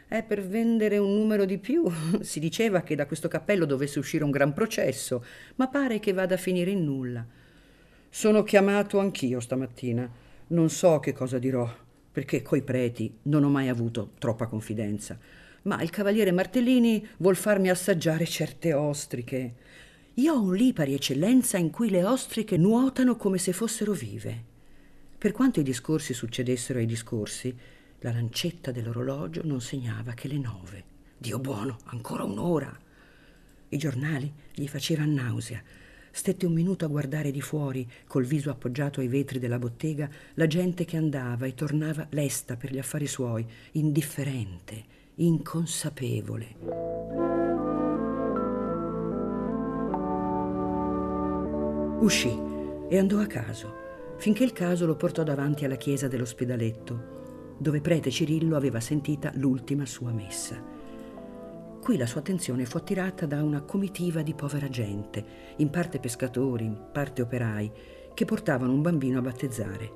È 0.08 0.22
per 0.22 0.46
vendere 0.46 1.00
un 1.00 1.12
numero 1.12 1.46
di 1.46 1.58
più. 1.58 1.90
Si 2.22 2.40
diceva 2.40 2.82
che 2.82 2.94
da 2.94 3.08
questo 3.08 3.28
cappello 3.28 3.66
dovesse 3.66 3.98
uscire 3.98 4.24
un 4.24 4.30
gran 4.30 4.54
processo, 4.54 5.26
ma 5.56 5.70
pare 5.70 6.00
che 6.00 6.14
vada 6.14 6.36
a 6.36 6.38
finire 6.38 6.70
in 6.70 6.84
nulla. 6.84 7.26
Sono 8.08 8.44
chiamato 8.44 9.00
anch'io 9.00 9.40
stamattina. 9.40 10.08
Non 10.50 10.70
so 10.70 11.00
che 11.00 11.14
cosa 11.14 11.40
dirò, 11.40 11.68
perché 12.12 12.44
coi 12.44 12.62
preti 12.62 13.12
non 13.24 13.44
ho 13.44 13.50
mai 13.50 13.70
avuto 13.70 14.12
troppa 14.20 14.46
confidenza. 14.46 15.18
Ma 15.64 15.82
il 15.82 15.90
cavaliere 15.90 16.32
Martellini 16.32 17.08
vuol 17.18 17.36
farmi 17.36 17.72
assaggiare 17.72 18.28
certe 18.28 18.72
ostriche. 18.76 19.56
Io 20.22 20.36
ho 20.36 20.42
un 20.42 20.54
lipari 20.54 20.94
eccellenza 20.94 21.58
in 21.58 21.72
cui 21.72 21.90
le 21.90 22.06
ostriche 22.06 22.56
nuotano 22.56 23.16
come 23.16 23.40
se 23.40 23.54
fossero 23.54 23.92
vive. 23.92 24.44
Per 25.18 25.32
quanto 25.32 25.60
i 25.60 25.64
discorsi 25.64 26.14
succedessero 26.14 26.78
ai 26.78 26.86
discorsi, 26.86 27.58
la 28.02 28.12
lancetta 28.12 28.72
dell'orologio 28.72 29.42
non 29.44 29.62
segnava 29.62 30.14
che 30.14 30.28
le 30.28 30.38
nove. 30.38 30.84
Dio 31.18 31.40
buono, 31.40 31.80
ancora 31.86 32.24
un'ora. 32.24 32.72
I 33.70 33.78
giornali 33.78 34.32
gli 34.54 34.68
facevano 34.68 35.12
nausea. 35.12 35.60
Stette 36.12 36.46
un 36.46 36.54
minuto 36.54 36.86
a 36.86 36.90
guardare 36.90 37.32
di 37.32 37.42
fuori, 37.42 37.90
col 38.06 38.26
viso 38.26 38.52
appoggiato 38.52 39.00
ai 39.00 39.08
vetri 39.08 39.40
della 39.40 39.58
bottega, 39.58 40.08
la 40.36 40.46
gente 40.46 40.86
che 40.86 40.98
andava 40.98 41.48
e 41.48 41.56
tornava 41.56 42.06
lesta 42.12 42.58
per 42.58 42.72
gli 42.72 42.78
affari 42.78 43.08
suoi, 43.08 43.44
indifferente, 43.72 44.84
inconsapevole. 45.16 47.41
Uscì 52.02 52.36
e 52.90 52.98
andò 52.98 53.20
a 53.20 53.28
caso, 53.28 54.16
finché 54.18 54.44
il 54.44 54.54
caso 54.54 54.88
lo 54.88 54.96
portò 54.96 55.22
davanti 55.22 55.66
alla 55.66 55.76
chiesa 55.76 56.08
dell'ospedaletto, 56.08 57.56
dove 57.60 57.80
prete 57.80 58.10
Cirillo 58.10 58.56
aveva 58.56 58.80
sentita 58.80 59.32
l'ultima 59.36 59.86
sua 59.86 60.12
messa. 60.12 60.60
Qui 61.80 61.98
la 61.98 62.08
sua 62.08 62.22
attenzione 62.22 62.66
fu 62.66 62.78
attirata 62.78 63.28
da 63.28 63.44
una 63.44 63.62
comitiva 63.62 64.24
di 64.24 64.34
povera 64.34 64.68
gente, 64.68 65.24
in 65.58 65.70
parte 65.70 66.00
pescatori, 66.00 66.66
in 66.66 66.88
parte 66.92 67.22
operai, 67.22 67.72
che 68.16 68.26
portavano 68.26 68.74
un 68.74 68.82
bambino 68.82 69.20
a 69.20 69.22
battezzare. 69.22 69.92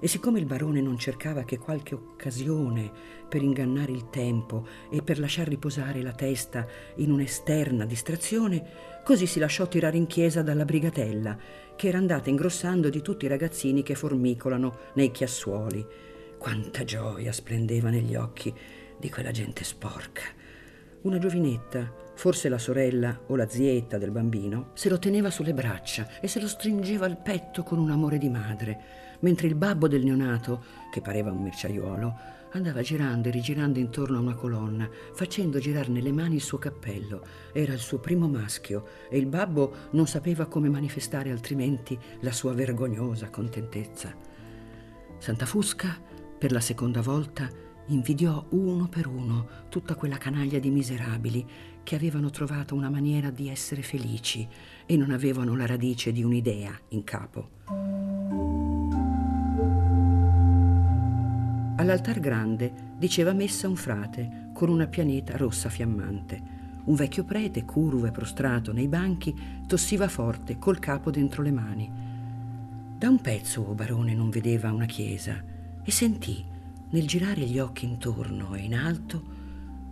E 0.00 0.08
siccome 0.08 0.38
il 0.38 0.46
barone 0.46 0.80
non 0.80 0.98
cercava 0.98 1.44
che 1.44 1.58
qualche 1.58 1.94
occasione 1.94 2.90
per 3.28 3.42
ingannare 3.42 3.92
il 3.92 4.08
tempo 4.08 4.66
e 4.90 5.02
per 5.02 5.18
lasciar 5.18 5.46
riposare 5.46 6.02
la 6.02 6.12
testa 6.12 6.66
in 6.96 7.12
un'esterna 7.12 7.84
distrazione, 7.84 8.90
Così 9.02 9.26
si 9.26 9.40
lasciò 9.40 9.66
tirare 9.66 9.96
in 9.96 10.06
chiesa 10.06 10.42
dalla 10.42 10.64
brigatella, 10.64 11.36
che 11.74 11.88
era 11.88 11.98
andata 11.98 12.30
ingrossando 12.30 12.90
di 12.90 13.00
tutti 13.00 13.24
i 13.24 13.28
ragazzini 13.28 13.82
che 13.82 13.94
formicolano 13.94 14.78
nei 14.94 15.10
chiassuoli. 15.10 15.84
Quanta 16.38 16.84
gioia 16.84 17.32
splendeva 17.32 17.90
negli 17.90 18.14
occhi 18.14 18.54
di 18.98 19.10
quella 19.10 19.30
gente 19.30 19.64
sporca. 19.64 20.22
Una 21.02 21.18
giovinetta, 21.18 21.92
forse 22.14 22.48
la 22.50 22.58
sorella 22.58 23.18
o 23.26 23.36
la 23.36 23.48
zietta 23.48 23.96
del 23.96 24.10
bambino, 24.10 24.70
se 24.74 24.90
lo 24.90 24.98
teneva 24.98 25.30
sulle 25.30 25.54
braccia 25.54 26.20
e 26.20 26.28
se 26.28 26.40
lo 26.40 26.46
stringeva 26.46 27.06
al 27.06 27.20
petto 27.20 27.62
con 27.62 27.78
un 27.78 27.90
amore 27.90 28.18
di 28.18 28.28
madre, 28.28 29.09
mentre 29.20 29.46
il 29.46 29.54
babbo 29.54 29.88
del 29.88 30.04
neonato, 30.04 30.62
che 30.90 31.00
pareva 31.00 31.30
un 31.30 31.42
merciaiuolo, 31.42 32.38
andava 32.52 32.82
girando 32.82 33.28
e 33.28 33.30
rigirando 33.30 33.78
intorno 33.78 34.18
a 34.18 34.20
una 34.20 34.34
colonna, 34.34 34.88
facendo 35.12 35.58
girare 35.58 35.88
nelle 35.88 36.12
mani 36.12 36.36
il 36.36 36.40
suo 36.40 36.58
cappello. 36.58 37.24
Era 37.52 37.72
il 37.72 37.78
suo 37.78 37.98
primo 37.98 38.28
maschio 38.28 38.86
e 39.08 39.18
il 39.18 39.26
babbo 39.26 39.88
non 39.90 40.06
sapeva 40.06 40.46
come 40.46 40.68
manifestare 40.68 41.30
altrimenti 41.30 41.98
la 42.20 42.32
sua 42.32 42.52
vergognosa 42.52 43.30
contentezza. 43.30 44.14
Santa 45.18 45.46
Fusca, 45.46 46.00
per 46.38 46.52
la 46.52 46.60
seconda 46.60 47.02
volta, 47.02 47.48
invidiò 47.86 48.44
uno 48.50 48.88
per 48.88 49.06
uno 49.06 49.48
tutta 49.68 49.94
quella 49.94 50.16
canaglia 50.16 50.58
di 50.58 50.70
miserabili 50.70 51.46
che 51.82 51.94
avevano 51.94 52.30
trovato 52.30 52.74
una 52.74 52.90
maniera 52.90 53.30
di 53.30 53.48
essere 53.48 53.82
felici 53.82 54.46
e 54.86 54.96
non 54.96 55.10
avevano 55.10 55.56
la 55.56 55.66
radice 55.66 56.12
di 56.12 56.22
un'idea 56.22 56.78
in 56.88 57.04
capo. 57.04 58.49
All'altar 61.80 62.20
grande 62.20 62.70
diceva 62.98 63.32
messa 63.32 63.66
un 63.66 63.74
frate 63.74 64.50
con 64.52 64.68
una 64.68 64.86
pianeta 64.86 65.38
rossa 65.38 65.70
fiammante. 65.70 66.58
Un 66.84 66.94
vecchio 66.94 67.24
prete, 67.24 67.64
curvo 67.64 68.04
e 68.04 68.10
prostrato 68.10 68.70
nei 68.74 68.86
banchi, 68.86 69.34
tossiva 69.66 70.06
forte 70.06 70.58
col 70.58 70.78
capo 70.78 71.10
dentro 71.10 71.42
le 71.42 71.50
mani. 71.50 71.90
Da 72.98 73.08
un 73.08 73.18
pezzo, 73.22 73.62
o 73.62 73.72
barone, 73.72 74.12
non 74.12 74.28
vedeva 74.28 74.70
una 74.70 74.84
chiesa 74.84 75.42
e 75.82 75.90
sentì, 75.90 76.44
nel 76.90 77.06
girare 77.06 77.46
gli 77.46 77.58
occhi 77.58 77.86
intorno 77.86 78.54
e 78.54 78.60
in 78.60 78.74
alto, 78.74 79.38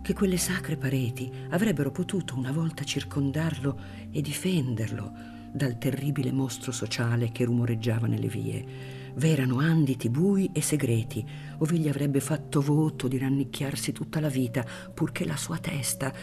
che 0.03 0.13
quelle 0.13 0.37
sacre 0.37 0.77
pareti 0.77 1.31
avrebbero 1.49 1.89
potuto 1.89 2.37
una 2.37 2.51
volta 2.51 2.83
circondarlo 2.83 3.79
e 4.11 4.21
difenderlo 4.21 5.11
dal 5.51 5.79
terribile 5.79 6.31
mostro 6.31 6.71
sociale 6.71 7.31
che 7.31 7.45
rumoreggiava 7.45 8.05
nelle 8.05 8.27
vie 8.27 8.98
v'erano 9.15 9.59
anditi 9.59 10.09
bui 10.09 10.49
e 10.53 10.61
segreti, 10.61 11.25
ove 11.57 11.77
gli 11.77 11.87
avrebbe 11.87 12.19
fatto 12.19 12.61
voto 12.61 13.07
di 13.07 13.17
rannicchiarsi 13.17 13.91
tutta 13.91 14.19
la 14.19 14.29
vita, 14.29 14.65
purché 14.93 15.25
la 15.25 15.37
sua 15.37 15.57
testa, 15.57 16.13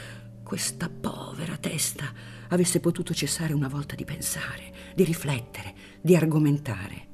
questa 0.42 0.88
povera 0.88 1.56
testa, 1.56 2.12
avesse 2.48 2.80
potuto 2.80 3.12
cessare 3.12 3.52
una 3.52 3.68
volta 3.68 3.94
di 3.94 4.04
pensare, 4.04 4.72
di 4.94 5.04
riflettere, 5.04 5.74
di 6.00 6.14
argomentare. 6.14 7.06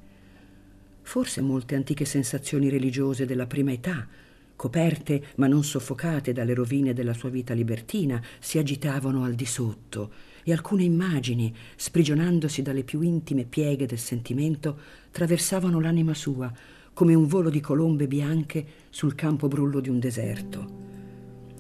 Forse 1.03 1.41
molte 1.41 1.75
antiche 1.75 2.05
sensazioni 2.05 2.69
religiose 2.69 3.27
della 3.27 3.47
prima 3.47 3.73
età, 3.73 4.07
coperte 4.55 5.25
ma 5.37 5.47
non 5.47 5.65
soffocate 5.65 6.33
dalle 6.33 6.55
rovine 6.55 6.93
della 6.93 7.15
sua 7.15 7.31
vita 7.31 7.55
libertina, 7.55 8.23
si 8.39 8.59
agitavano 8.59 9.25
al 9.25 9.35
di 9.35 9.47
sotto 9.47 10.13
e 10.45 10.53
alcune 10.53 10.85
immagini, 10.85 11.55
sprigionandosi 11.77 12.63
dalle 12.63 12.85
più 12.85 13.01
intime 13.01 13.45
pieghe 13.45 13.87
del 13.87 13.99
sentimento, 13.99 14.79
traversavano 15.12 15.79
l'anima 15.79 16.14
sua 16.14 16.53
come 16.94 17.14
un 17.14 17.27
volo 17.27 17.48
di 17.48 17.61
colombe 17.61 18.07
bianche 18.07 18.66
sul 18.90 19.14
campo 19.14 19.48
brullo 19.48 19.81
di 19.81 19.88
un 19.88 19.98
deserto. 19.98 20.81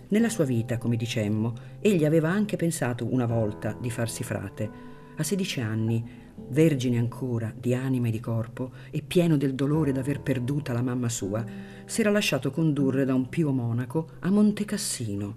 Nella 0.08 0.28
sua 0.28 0.44
vita, 0.44 0.76
come 0.76 0.96
dicemmo, 0.96 1.54
egli 1.80 2.04
aveva 2.04 2.28
anche 2.28 2.56
pensato 2.56 3.06
una 3.10 3.24
volta 3.24 3.76
di 3.80 3.88
farsi 3.88 4.22
frate. 4.22 4.90
A 5.16 5.22
sedici 5.22 5.60
anni, 5.60 6.04
vergine 6.48 6.98
ancora 6.98 7.52
di 7.56 7.74
anima 7.74 8.08
e 8.08 8.10
di 8.10 8.20
corpo 8.20 8.72
e 8.90 9.00
pieno 9.00 9.38
del 9.38 9.54
dolore 9.54 9.92
d'aver 9.92 10.20
perduta 10.20 10.74
la 10.74 10.82
mamma 10.82 11.08
sua, 11.08 11.42
si 11.86 12.02
era 12.02 12.10
lasciato 12.10 12.50
condurre 12.50 13.06
da 13.06 13.14
un 13.14 13.28
pio 13.30 13.52
monaco 13.52 14.10
a 14.20 14.30
Monte 14.30 14.66
Cassino, 14.66 15.34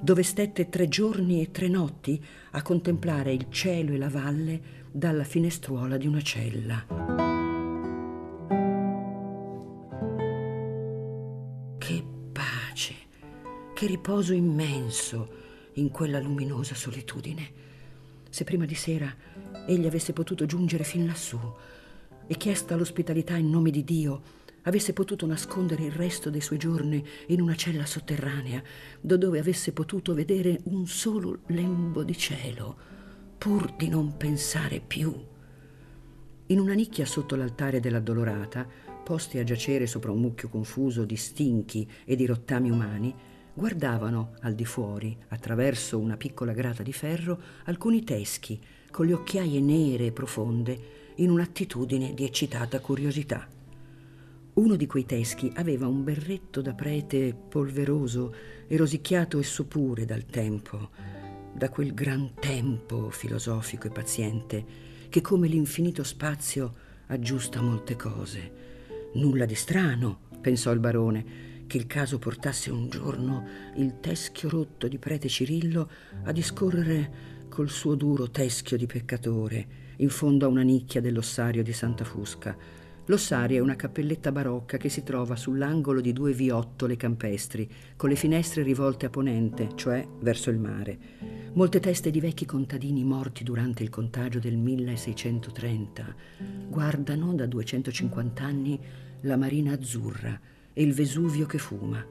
dove 0.00 0.22
stette 0.22 0.70
tre 0.70 0.88
giorni 0.88 1.42
e 1.42 1.50
tre 1.50 1.68
notti 1.68 2.22
a 2.52 2.62
contemplare 2.62 3.32
il 3.32 3.46
cielo 3.50 3.92
e 3.92 3.98
la 3.98 4.08
valle 4.08 4.60
dalla 4.90 5.24
finestruola 5.24 5.98
di 5.98 6.06
una 6.06 6.22
cella. 6.22 7.03
Che 13.74 13.86
riposo 13.86 14.32
immenso 14.32 15.42
in 15.74 15.90
quella 15.90 16.20
luminosa 16.20 16.74
solitudine. 16.74 17.62
Se 18.30 18.44
prima 18.44 18.64
di 18.64 18.76
sera 18.76 19.12
egli 19.66 19.86
avesse 19.86 20.12
potuto 20.12 20.46
giungere 20.46 20.84
fin 20.84 21.06
lassù 21.06 21.38
e 22.26 22.36
chiesta 22.36 22.76
l'ospitalità 22.76 23.36
in 23.36 23.50
nome 23.50 23.70
di 23.70 23.84
Dio, 23.84 24.22
avesse 24.62 24.92
potuto 24.92 25.26
nascondere 25.26 25.84
il 25.84 25.92
resto 25.92 26.30
dei 26.30 26.40
suoi 26.40 26.58
giorni 26.58 27.04
in 27.26 27.40
una 27.40 27.56
cella 27.56 27.84
sotterranea, 27.84 28.62
da 29.00 29.16
dove 29.16 29.38
avesse 29.40 29.72
potuto 29.72 30.14
vedere 30.14 30.60
un 30.64 30.86
solo 30.86 31.40
lembo 31.48 32.02
di 32.04 32.16
cielo, 32.16 32.76
pur 33.36 33.74
di 33.76 33.88
non 33.88 34.16
pensare 34.16 34.80
più. 34.80 35.12
In 36.46 36.60
una 36.60 36.74
nicchia 36.74 37.04
sotto 37.04 37.36
l'altare 37.36 37.80
dell'addolorata, 37.80 38.66
posti 39.02 39.38
a 39.38 39.44
giacere 39.44 39.86
sopra 39.86 40.12
un 40.12 40.20
mucchio 40.20 40.48
confuso 40.48 41.04
di 41.04 41.16
stinchi 41.16 41.86
e 42.04 42.16
di 42.16 42.24
rottami 42.24 42.70
umani, 42.70 43.14
guardavano 43.54 44.32
al 44.40 44.54
di 44.54 44.64
fuori, 44.64 45.16
attraverso 45.28 45.98
una 45.98 46.16
piccola 46.16 46.52
grata 46.52 46.82
di 46.82 46.92
ferro, 46.92 47.40
alcuni 47.64 48.02
teschi 48.02 48.60
con 48.90 49.06
le 49.06 49.14
occhiaie 49.14 49.60
nere 49.60 50.06
e 50.06 50.12
profonde, 50.12 51.02
in 51.16 51.30
un'attitudine 51.30 52.12
di 52.12 52.24
eccitata 52.24 52.80
curiosità. 52.80 53.48
Uno 54.54 54.76
di 54.76 54.86
quei 54.86 55.04
teschi 55.04 55.52
aveva 55.56 55.86
un 55.86 56.02
berretto 56.04 56.60
da 56.60 56.74
prete 56.74 57.34
polveroso 57.34 58.34
e 58.66 58.76
rosicchiato 58.76 59.38
esso 59.38 59.64
pure 59.66 60.04
dal 60.04 60.26
tempo, 60.26 60.90
da 61.52 61.68
quel 61.70 61.94
gran 61.94 62.34
tempo 62.38 63.10
filosofico 63.10 63.86
e 63.86 63.90
paziente 63.90 64.64
che 65.08 65.20
come 65.20 65.46
l'infinito 65.46 66.02
spazio 66.02 66.74
aggiusta 67.06 67.60
molte 67.60 67.94
cose. 67.94 68.52
Nulla 69.14 69.44
di 69.44 69.54
strano, 69.54 70.22
pensò 70.40 70.72
il 70.72 70.80
barone, 70.80 71.52
che 71.66 71.76
il 71.76 71.86
caso 71.86 72.18
portasse 72.18 72.70
un 72.70 72.88
giorno 72.88 73.46
il 73.76 74.00
teschio 74.00 74.48
rotto 74.48 74.88
di 74.88 74.98
prete 74.98 75.28
Cirillo 75.28 75.90
a 76.24 76.32
discorrere 76.32 77.32
col 77.48 77.70
suo 77.70 77.94
duro 77.94 78.30
teschio 78.30 78.76
di 78.76 78.86
peccatore 78.86 79.82
in 79.98 80.08
fondo 80.08 80.46
a 80.46 80.48
una 80.48 80.62
nicchia 80.62 81.00
dell'ossario 81.00 81.62
di 81.62 81.72
Santa 81.72 82.04
Fusca 82.04 82.56
L'ossario 83.06 83.58
è 83.58 83.60
una 83.60 83.76
cappelletta 83.76 84.32
barocca 84.32 84.78
che 84.78 84.88
si 84.88 85.02
trova 85.02 85.36
sull'angolo 85.36 86.00
di 86.00 86.14
due 86.14 86.32
viottole 86.32 86.96
campestri, 86.96 87.68
con 87.96 88.08
le 88.08 88.16
finestre 88.16 88.62
rivolte 88.62 89.04
a 89.04 89.10
ponente, 89.10 89.72
cioè 89.74 90.08
verso 90.20 90.48
il 90.48 90.58
mare. 90.58 90.98
Molte 91.52 91.80
teste 91.80 92.10
di 92.10 92.18
vecchi 92.18 92.46
contadini 92.46 93.04
morti 93.04 93.44
durante 93.44 93.82
il 93.82 93.90
contagio 93.90 94.38
del 94.38 94.56
1630 94.56 96.14
guardano 96.66 97.34
da 97.34 97.44
250 97.44 98.42
anni 98.42 98.80
la 99.20 99.36
marina 99.36 99.72
azzurra 99.74 100.40
e 100.74 100.82
il 100.82 100.92
Vesuvio 100.92 101.46
che 101.46 101.58
fuma. 101.58 102.04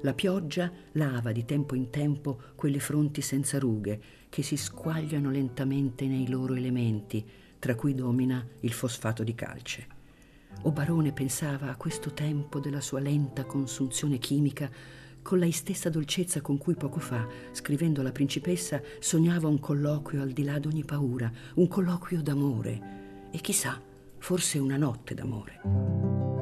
La 0.00 0.14
pioggia 0.14 0.70
lava 0.92 1.32
di 1.32 1.44
tempo 1.44 1.74
in 1.74 1.90
tempo 1.90 2.40
quelle 2.54 2.80
fronti 2.80 3.22
senza 3.22 3.58
rughe 3.58 4.00
che 4.28 4.42
si 4.42 4.56
squagliano 4.56 5.30
lentamente 5.30 6.06
nei 6.06 6.28
loro 6.28 6.54
elementi, 6.54 7.24
tra 7.58 7.74
cui 7.74 7.94
domina 7.94 8.44
il 8.60 8.72
fosfato 8.72 9.22
di 9.22 9.34
calce. 9.34 9.86
O 10.62 10.72
Barone 10.72 11.12
pensava 11.12 11.70
a 11.70 11.76
questo 11.76 12.12
tempo 12.12 12.58
della 12.58 12.80
sua 12.80 13.00
lenta 13.00 13.44
consunzione 13.44 14.18
chimica 14.18 14.70
con 15.22 15.38
la 15.38 15.50
stessa 15.50 15.88
dolcezza 15.88 16.40
con 16.40 16.56
cui 16.56 16.74
poco 16.74 17.00
fa, 17.00 17.26
scrivendo 17.52 18.00
alla 18.00 18.12
principessa, 18.12 18.80
sognava 19.00 19.48
un 19.48 19.58
colloquio 19.58 20.22
al 20.22 20.30
di 20.30 20.44
là 20.44 20.58
d'ogni 20.58 20.84
paura, 20.84 21.30
un 21.54 21.66
colloquio 21.66 22.22
d'amore 22.22 23.28
e 23.32 23.38
chissà, 23.40 23.80
forse 24.18 24.58
una 24.58 24.76
notte 24.76 25.14
d'amore. 25.14 26.35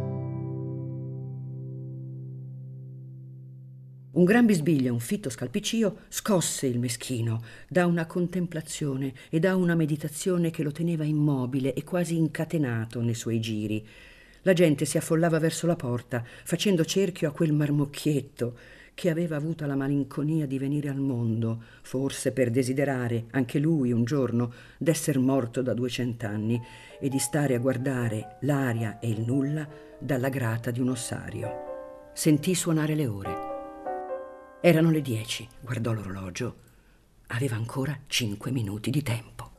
Un 4.14 4.22
gran 4.22 4.46
bisbiglio, 4.46 4.92
un 4.92 5.00
fitto 5.00 5.28
scalpicio 5.28 6.02
scosse 6.06 6.68
il 6.68 6.78
meschino 6.78 7.42
da 7.66 7.84
una 7.86 8.06
contemplazione 8.06 9.12
e 9.28 9.40
da 9.40 9.56
una 9.56 9.74
meditazione 9.74 10.50
che 10.50 10.62
lo 10.62 10.70
teneva 10.70 11.02
immobile 11.02 11.74
e 11.74 11.82
quasi 11.82 12.16
incatenato 12.16 13.00
nei 13.00 13.14
suoi 13.14 13.40
giri. 13.40 13.84
La 14.42 14.52
gente 14.52 14.84
si 14.84 14.98
affollava 14.98 15.40
verso 15.40 15.66
la 15.66 15.74
porta, 15.74 16.22
facendo 16.44 16.84
cerchio 16.84 17.28
a 17.28 17.32
quel 17.32 17.52
marmocchietto 17.52 18.56
che 18.94 19.10
aveva 19.10 19.34
avuto 19.34 19.66
la 19.66 19.74
malinconia 19.74 20.46
di 20.46 20.58
venire 20.60 20.90
al 20.90 21.00
mondo, 21.00 21.60
forse 21.82 22.30
per 22.30 22.50
desiderare, 22.50 23.24
anche 23.32 23.58
lui 23.58 23.90
un 23.90 24.04
giorno, 24.04 24.52
d'esser 24.78 25.18
morto 25.18 25.60
da 25.60 25.74
duecent'anni 25.74 26.62
e 27.00 27.08
di 27.08 27.18
stare 27.18 27.56
a 27.56 27.58
guardare 27.58 28.36
l'aria 28.42 29.00
e 29.00 29.08
il 29.08 29.22
nulla 29.22 29.68
dalla 29.98 30.28
grata 30.28 30.70
di 30.70 30.78
un 30.78 30.90
ossario. 30.90 32.10
Sentì 32.14 32.54
suonare 32.54 32.94
le 32.94 33.06
ore. 33.08 33.53
Erano 34.66 34.90
le 34.90 35.02
dieci, 35.02 35.46
guardò 35.60 35.92
l'orologio. 35.92 36.54
Aveva 37.26 37.54
ancora 37.54 37.94
cinque 38.06 38.50
minuti 38.50 38.88
di 38.88 39.02
tempo. 39.02 39.50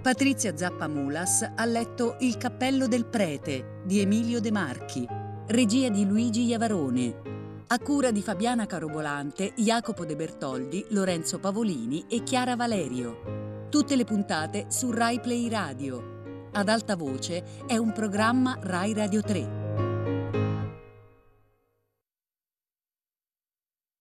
Patrizia 0.00 0.56
Zappa 0.56 0.88
Mulas 0.88 1.52
ha 1.54 1.64
letto 1.66 2.16
Il 2.20 2.38
cappello 2.38 2.88
del 2.88 3.04
prete 3.04 3.82
di 3.84 4.00
Emilio 4.00 4.40
De 4.40 4.50
Marchi, 4.50 5.06
regia 5.48 5.90
di 5.90 6.06
Luigi 6.06 6.44
Iavarone, 6.44 7.31
a 7.72 7.78
cura 7.78 8.10
di 8.10 8.20
Fabiana 8.20 8.66
Carobolante, 8.66 9.54
Jacopo 9.56 10.04
De 10.04 10.14
Bertoldi, 10.14 10.84
Lorenzo 10.90 11.38
Pavolini 11.38 12.04
e 12.06 12.22
Chiara 12.22 12.54
Valerio. 12.54 13.66
Tutte 13.70 13.96
le 13.96 14.04
puntate 14.04 14.66
su 14.68 14.90
Rai 14.90 15.20
Play 15.20 15.48
Radio. 15.48 16.50
Ad 16.52 16.68
alta 16.68 16.96
voce 16.96 17.64
è 17.66 17.78
un 17.78 17.92
programma 17.92 18.58
Rai 18.60 18.92
Radio 18.92 19.22
3. 19.22 19.61